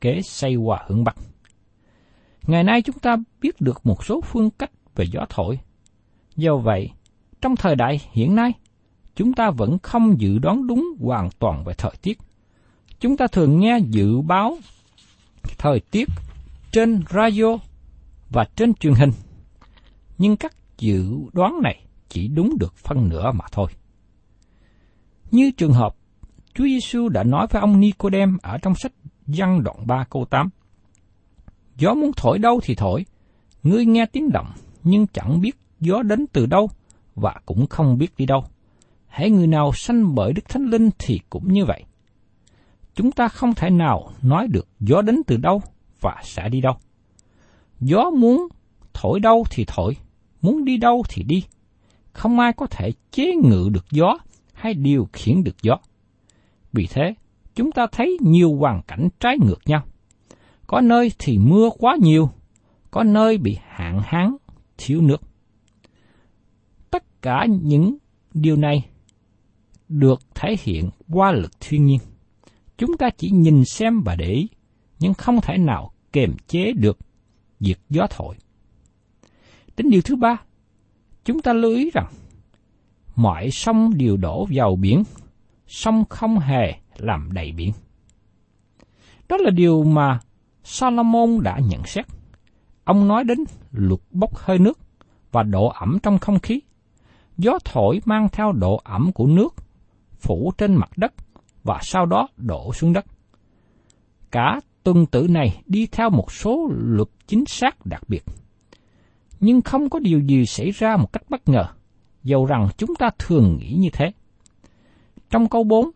kế 0.00 0.22
xây 0.22 0.56
qua 0.56 0.84
hướng 0.86 1.04
Bắc. 1.04 1.16
Ngày 2.46 2.64
nay 2.64 2.82
chúng 2.82 2.98
ta 2.98 3.16
biết 3.40 3.60
được 3.60 3.86
một 3.86 4.04
số 4.04 4.20
phương 4.20 4.50
cách 4.50 4.70
về 4.94 5.04
gió 5.12 5.26
thổi. 5.28 5.58
Do 6.36 6.56
vậy, 6.56 6.90
trong 7.40 7.56
thời 7.56 7.76
đại 7.76 8.00
hiện 8.12 8.34
nay, 8.34 8.52
chúng 9.16 9.32
ta 9.32 9.50
vẫn 9.50 9.78
không 9.78 10.20
dự 10.20 10.38
đoán 10.38 10.66
đúng 10.66 10.84
hoàn 11.00 11.30
toàn 11.38 11.64
về 11.64 11.74
thời 11.78 11.94
tiết. 12.02 12.18
Chúng 13.00 13.16
ta 13.16 13.26
thường 13.26 13.60
nghe 13.60 13.78
dự 13.78 14.20
báo 14.20 14.58
thời 15.58 15.80
tiết 15.80 16.08
trên 16.72 17.02
radio 17.10 17.58
và 18.30 18.44
trên 18.56 18.74
truyền 18.74 18.94
hình. 18.94 19.12
Nhưng 20.18 20.36
các 20.36 20.52
dự 20.78 21.16
đoán 21.32 21.60
này 21.62 21.83
chỉ 22.08 22.28
đúng 22.28 22.58
được 22.58 22.74
phân 22.76 23.08
nửa 23.08 23.32
mà 23.32 23.44
thôi. 23.52 23.68
Như 25.30 25.50
trường 25.50 25.72
hợp 25.72 25.96
Chúa 26.54 26.64
Giêsu 26.64 27.08
đã 27.08 27.22
nói 27.22 27.46
với 27.50 27.60
ông 27.60 27.80
Nicodem 27.80 28.38
ở 28.42 28.58
trong 28.58 28.74
sách 28.74 28.92
Giăng 29.26 29.62
đoạn 29.62 29.86
3 29.86 30.04
câu 30.10 30.24
8. 30.24 30.48
Gió 31.76 31.94
muốn 31.94 32.10
thổi 32.16 32.38
đâu 32.38 32.60
thì 32.62 32.74
thổi, 32.74 33.04
ngươi 33.62 33.86
nghe 33.86 34.06
tiếng 34.06 34.32
động 34.32 34.52
nhưng 34.82 35.06
chẳng 35.06 35.40
biết 35.40 35.56
gió 35.80 36.02
đến 36.02 36.26
từ 36.32 36.46
đâu 36.46 36.70
và 37.14 37.34
cũng 37.46 37.66
không 37.66 37.98
biết 37.98 38.16
đi 38.16 38.26
đâu. 38.26 38.44
Hãy 39.06 39.30
người 39.30 39.46
nào 39.46 39.72
sanh 39.72 40.14
bởi 40.14 40.32
Đức 40.32 40.48
Thánh 40.48 40.64
Linh 40.64 40.90
thì 40.98 41.20
cũng 41.30 41.52
như 41.52 41.64
vậy. 41.64 41.84
Chúng 42.94 43.12
ta 43.12 43.28
không 43.28 43.54
thể 43.54 43.70
nào 43.70 44.10
nói 44.22 44.46
được 44.48 44.68
gió 44.80 45.02
đến 45.02 45.22
từ 45.26 45.36
đâu 45.36 45.62
và 46.00 46.16
sẽ 46.22 46.48
đi 46.48 46.60
đâu. 46.60 46.74
Gió 47.80 48.10
muốn 48.10 48.48
thổi 48.94 49.20
đâu 49.20 49.44
thì 49.50 49.64
thổi, 49.66 49.96
muốn 50.42 50.64
đi 50.64 50.76
đâu 50.76 51.02
thì 51.08 51.22
đi. 51.22 51.44
Không 52.14 52.38
ai 52.38 52.52
có 52.52 52.66
thể 52.66 52.92
chế 53.10 53.34
ngự 53.34 53.68
được 53.72 53.84
gió 53.90 54.18
hay 54.52 54.74
điều 54.74 55.08
khiển 55.12 55.44
được 55.44 55.62
gió. 55.62 55.78
Vì 56.72 56.86
thế, 56.86 57.14
chúng 57.54 57.72
ta 57.72 57.86
thấy 57.92 58.18
nhiều 58.20 58.56
hoàn 58.56 58.82
cảnh 58.82 59.08
trái 59.20 59.36
ngược 59.38 59.58
nhau. 59.66 59.82
Có 60.66 60.80
nơi 60.80 61.12
thì 61.18 61.38
mưa 61.38 61.70
quá 61.78 61.96
nhiều, 62.00 62.30
có 62.90 63.04
nơi 63.04 63.38
bị 63.38 63.58
hạn 63.68 64.00
hán, 64.04 64.36
thiếu 64.78 65.00
nước. 65.00 65.20
Tất 66.90 67.22
cả 67.22 67.46
những 67.62 67.96
điều 68.34 68.56
này 68.56 68.86
được 69.88 70.20
thể 70.34 70.56
hiện 70.60 70.90
qua 71.10 71.32
lực 71.32 71.50
thiên 71.60 71.86
nhiên. 71.86 72.00
Chúng 72.78 72.96
ta 72.96 73.10
chỉ 73.10 73.30
nhìn 73.30 73.64
xem 73.64 74.02
và 74.04 74.16
để 74.16 74.26
ý, 74.26 74.48
nhưng 74.98 75.14
không 75.14 75.40
thể 75.40 75.58
nào 75.58 75.92
kềm 76.12 76.36
chế 76.46 76.72
được 76.72 76.98
việc 77.60 77.78
gió 77.90 78.06
thổi. 78.10 78.36
Đến 79.76 79.90
điều 79.90 80.02
thứ 80.02 80.16
ba, 80.16 80.36
chúng 81.24 81.40
ta 81.42 81.52
lưu 81.52 81.70
ý 81.70 81.90
rằng 81.94 82.06
mọi 83.16 83.50
sông 83.50 83.90
đều 83.96 84.16
đổ 84.16 84.46
vào 84.50 84.76
biển, 84.76 85.02
sông 85.66 86.04
không 86.08 86.38
hề 86.38 86.74
làm 86.96 87.32
đầy 87.32 87.52
biển. 87.52 87.72
Đó 89.28 89.36
là 89.36 89.50
điều 89.50 89.84
mà 89.84 90.20
Solomon 90.64 91.42
đã 91.42 91.58
nhận 91.58 91.82
xét. 91.86 92.06
Ông 92.84 93.08
nói 93.08 93.24
đến 93.24 93.38
luật 93.72 94.00
bốc 94.10 94.36
hơi 94.36 94.58
nước 94.58 94.78
và 95.32 95.42
độ 95.42 95.68
ẩm 95.68 95.98
trong 96.02 96.18
không 96.18 96.38
khí. 96.38 96.60
Gió 97.36 97.58
thổi 97.64 98.00
mang 98.04 98.28
theo 98.32 98.52
độ 98.52 98.80
ẩm 98.84 99.12
của 99.12 99.26
nước, 99.26 99.54
phủ 100.20 100.52
trên 100.58 100.74
mặt 100.74 100.90
đất 100.96 101.12
và 101.62 101.78
sau 101.82 102.06
đó 102.06 102.28
đổ 102.36 102.72
xuống 102.72 102.92
đất. 102.92 103.04
Cả 104.30 104.60
tuần 104.82 105.06
tự 105.06 105.26
này 105.30 105.62
đi 105.66 105.86
theo 105.86 106.10
một 106.10 106.32
số 106.32 106.68
luật 106.70 107.08
chính 107.26 107.44
xác 107.46 107.86
đặc 107.86 108.02
biệt. 108.08 108.24
Nhưng 109.44 109.62
không 109.62 109.90
có 109.90 109.98
điều 109.98 110.20
gì 110.20 110.46
xảy 110.46 110.70
ra 110.70 110.96
một 110.96 111.12
cách 111.12 111.22
bất 111.28 111.48
ngờ, 111.48 111.66
dầu 112.22 112.46
rằng 112.46 112.68
chúng 112.76 112.94
ta 112.98 113.10
thường 113.18 113.58
nghĩ 113.60 113.72
như 113.78 113.88
thế. 113.92 114.12
Trong 115.30 115.48
câu 115.48 115.64
4, 115.64 115.90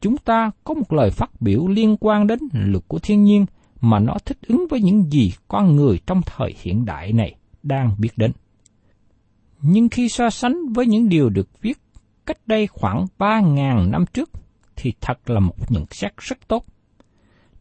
chúng 0.00 0.16
ta 0.16 0.50
có 0.64 0.74
một 0.74 0.92
lời 0.92 1.10
phát 1.10 1.30
biểu 1.40 1.68
liên 1.68 1.96
quan 2.00 2.26
đến 2.26 2.38
luật 2.52 2.84
của 2.88 2.98
thiên 2.98 3.24
nhiên 3.24 3.46
mà 3.80 3.98
nó 3.98 4.16
thích 4.24 4.38
ứng 4.46 4.66
với 4.70 4.80
những 4.80 5.10
gì 5.10 5.32
con 5.48 5.76
người 5.76 6.00
trong 6.06 6.20
thời 6.26 6.54
hiện 6.58 6.84
đại 6.84 7.12
này 7.12 7.34
đang 7.62 7.94
biết 7.98 8.10
đến. 8.16 8.32
Nhưng 9.62 9.88
khi 9.88 10.08
so 10.08 10.30
sánh 10.30 10.72
với 10.72 10.86
những 10.86 11.08
điều 11.08 11.30
được 11.30 11.48
viết 11.62 11.78
cách 12.26 12.38
đây 12.46 12.66
khoảng 12.66 13.06
3.000 13.18 13.90
năm 13.90 14.04
trước, 14.12 14.30
thì 14.76 14.92
thật 15.00 15.30
là 15.30 15.40
một 15.40 15.70
nhận 15.72 15.84
xét 15.90 16.12
rất 16.16 16.48
tốt. 16.48 16.66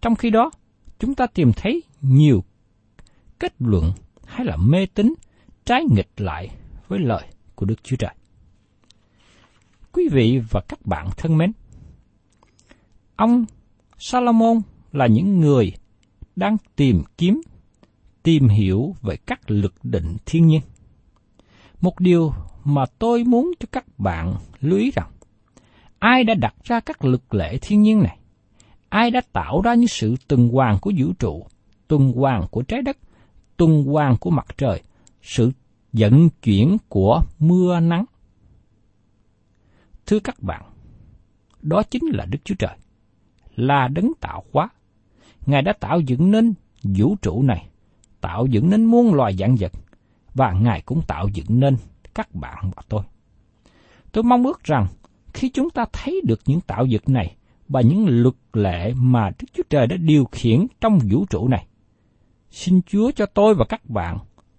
Trong 0.02 0.16
khi 0.16 0.30
đó, 0.30 0.52
chúng 1.00 1.16
ta 1.16 1.28
tìm 1.28 1.52
thấy 1.56 1.84
nhiều 2.02 2.44
kết 3.40 3.54
luận 3.60 3.92
hay 4.34 4.46
là 4.46 4.58
mê 4.58 4.86
tín 4.86 5.14
trái 5.66 5.84
nghịch 5.92 6.12
lại 6.18 6.50
với 6.88 7.00
lời 7.00 7.24
của 7.56 7.66
Đức 7.66 7.84
Chúa 7.84 7.96
Trời. 7.96 8.16
Quý 9.92 10.10
vị 10.12 10.42
và 10.50 10.62
các 10.68 10.86
bạn 10.86 11.10
thân 11.18 11.38
mến, 11.38 11.52
ông 13.16 13.46
Salomon 13.98 14.62
là 14.92 15.08
những 15.08 15.40
người 15.40 15.74
đang 16.36 16.58
tìm 16.76 17.04
kiếm, 17.18 17.42
tìm 18.24 18.48
hiểu 18.48 18.96
về 19.02 19.18
các 19.26 19.52
lực 19.52 19.74
định 19.84 20.18
thiên 20.26 20.48
nhiên. 20.48 20.62
Một 21.82 22.00
điều 22.00 22.34
mà 22.64 22.86
tôi 23.00 23.24
muốn 23.24 23.52
cho 23.60 23.68
các 23.72 24.00
bạn 24.00 24.36
lưu 24.60 24.80
ý 24.80 24.92
rằng, 24.92 25.12
ai 26.00 26.24
đã 26.24 26.34
đặt 26.34 26.56
ra 26.64 26.80
các 26.80 27.06
lực 27.06 27.34
lệ 27.34 27.58
thiên 27.62 27.82
nhiên 27.82 28.04
này? 28.04 28.18
Ai 28.90 29.12
đã 29.12 29.22
tạo 29.34 29.62
ra 29.62 29.74
những 29.74 29.88
sự 29.88 30.16
tuần 30.28 30.50
hoàn 30.50 30.80
của 30.80 30.92
vũ 30.98 31.14
trụ, 31.20 31.46
tuần 31.88 32.12
hoàn 32.12 32.48
của 32.48 32.62
trái 32.62 32.82
đất, 32.82 32.98
tuần 33.58 33.86
quang 33.94 34.18
của 34.18 34.30
mặt 34.30 34.46
trời, 34.58 34.82
sự 35.22 35.52
vận 35.94 36.30
chuyển 36.30 36.78
của 36.90 37.22
mưa 37.40 37.80
nắng? 37.80 38.06
Thưa 40.06 40.20
các 40.20 40.40
bạn, 40.40 40.64
đó 41.62 41.84
chính 41.84 42.04
là 42.06 42.26
Đức 42.26 42.40
Chúa 42.44 42.56
Trời, 42.60 42.76
là 43.56 43.88
đấng 43.88 44.12
tạo 44.22 44.44
hóa. 44.54 44.70
Ngài 45.46 45.62
đã 45.62 45.74
tạo 45.74 46.00
dựng 46.00 46.32
nên 46.32 46.54
vũ 46.84 47.16
trụ 47.22 47.42
này, 47.44 47.68
tạo 48.22 48.46
dựng 48.46 48.70
nên 48.70 48.86
muôn 48.86 49.14
loài 49.14 49.36
dạng 49.40 49.56
vật, 49.60 49.72
và 50.34 50.54
Ngài 50.54 50.82
cũng 50.82 51.02
tạo 51.08 51.28
dựng 51.34 51.60
nên 51.60 51.78
các 52.14 52.36
bạn 52.36 52.72
và 52.76 52.84
tôi. 52.90 53.02
Tôi 54.12 54.24
mong 54.24 54.44
ước 54.44 54.64
rằng 54.64 54.88
khi 55.34 55.50
chúng 55.50 55.70
ta 55.70 55.86
thấy 55.94 56.22
được 56.26 56.40
những 56.46 56.62
tạo 56.62 56.86
vật 56.90 57.10
này 57.10 57.36
và 57.70 57.82
những 57.82 58.06
luật 58.08 58.36
lệ 58.54 58.94
mà 58.94 59.32
Đức 59.40 59.48
Chúa 59.54 59.64
Trời 59.70 59.88
đã 59.88 59.98
điều 59.98 60.26
khiển 60.26 60.68
trong 60.82 61.00
vũ 61.12 61.26
trụ 61.30 61.48
này, 61.48 61.68
xin 62.54 62.82
Chúa 62.86 63.12
cho 63.12 63.26
tôi 63.26 63.56
và 63.56 63.66
các 63.70 63.90
bạn 63.90 64.18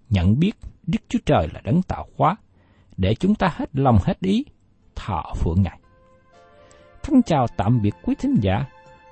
nhận 0.09 0.39
biết 0.39 0.51
Đức 0.87 0.99
Chúa 1.09 1.19
Trời 1.25 1.47
là 1.53 1.61
đấng 1.63 1.81
tạo 1.81 2.07
hóa, 2.17 2.35
để 2.97 3.15
chúng 3.15 3.35
ta 3.35 3.53
hết 3.55 3.69
lòng 3.73 3.99
hết 4.03 4.19
ý 4.19 4.45
thọ 4.95 5.33
phượng 5.35 5.61
Ngài. 5.61 5.79
Thân 7.03 7.21
chào 7.21 7.47
tạm 7.57 7.81
biệt 7.81 7.95
quý 8.03 8.15
thính 8.19 8.35
giả 8.41 8.65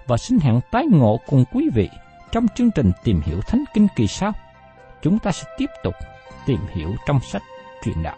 và 0.08 0.18
xin 0.18 0.40
hẹn 0.40 0.60
tái 0.72 0.86
ngộ 0.92 1.20
cùng 1.28 1.44
quý 1.54 1.70
vị 1.74 1.90
trong 2.32 2.48
chương 2.56 2.72
trình 2.76 2.92
tìm 3.04 3.22
hiểu 3.26 3.42
Thánh 3.42 3.64
Kinh 3.74 3.88
kỳ 3.96 4.08
sau. 4.08 4.32
Chúng 5.02 5.20
ta 5.20 5.32
sẽ 5.32 5.44
tiếp 5.58 5.70
tục 5.84 5.94
tìm 6.46 6.60
hiểu 6.74 6.96
trong 7.08 7.20
sách 7.20 7.44
truyền 7.84 8.04
đạo. 8.04 8.18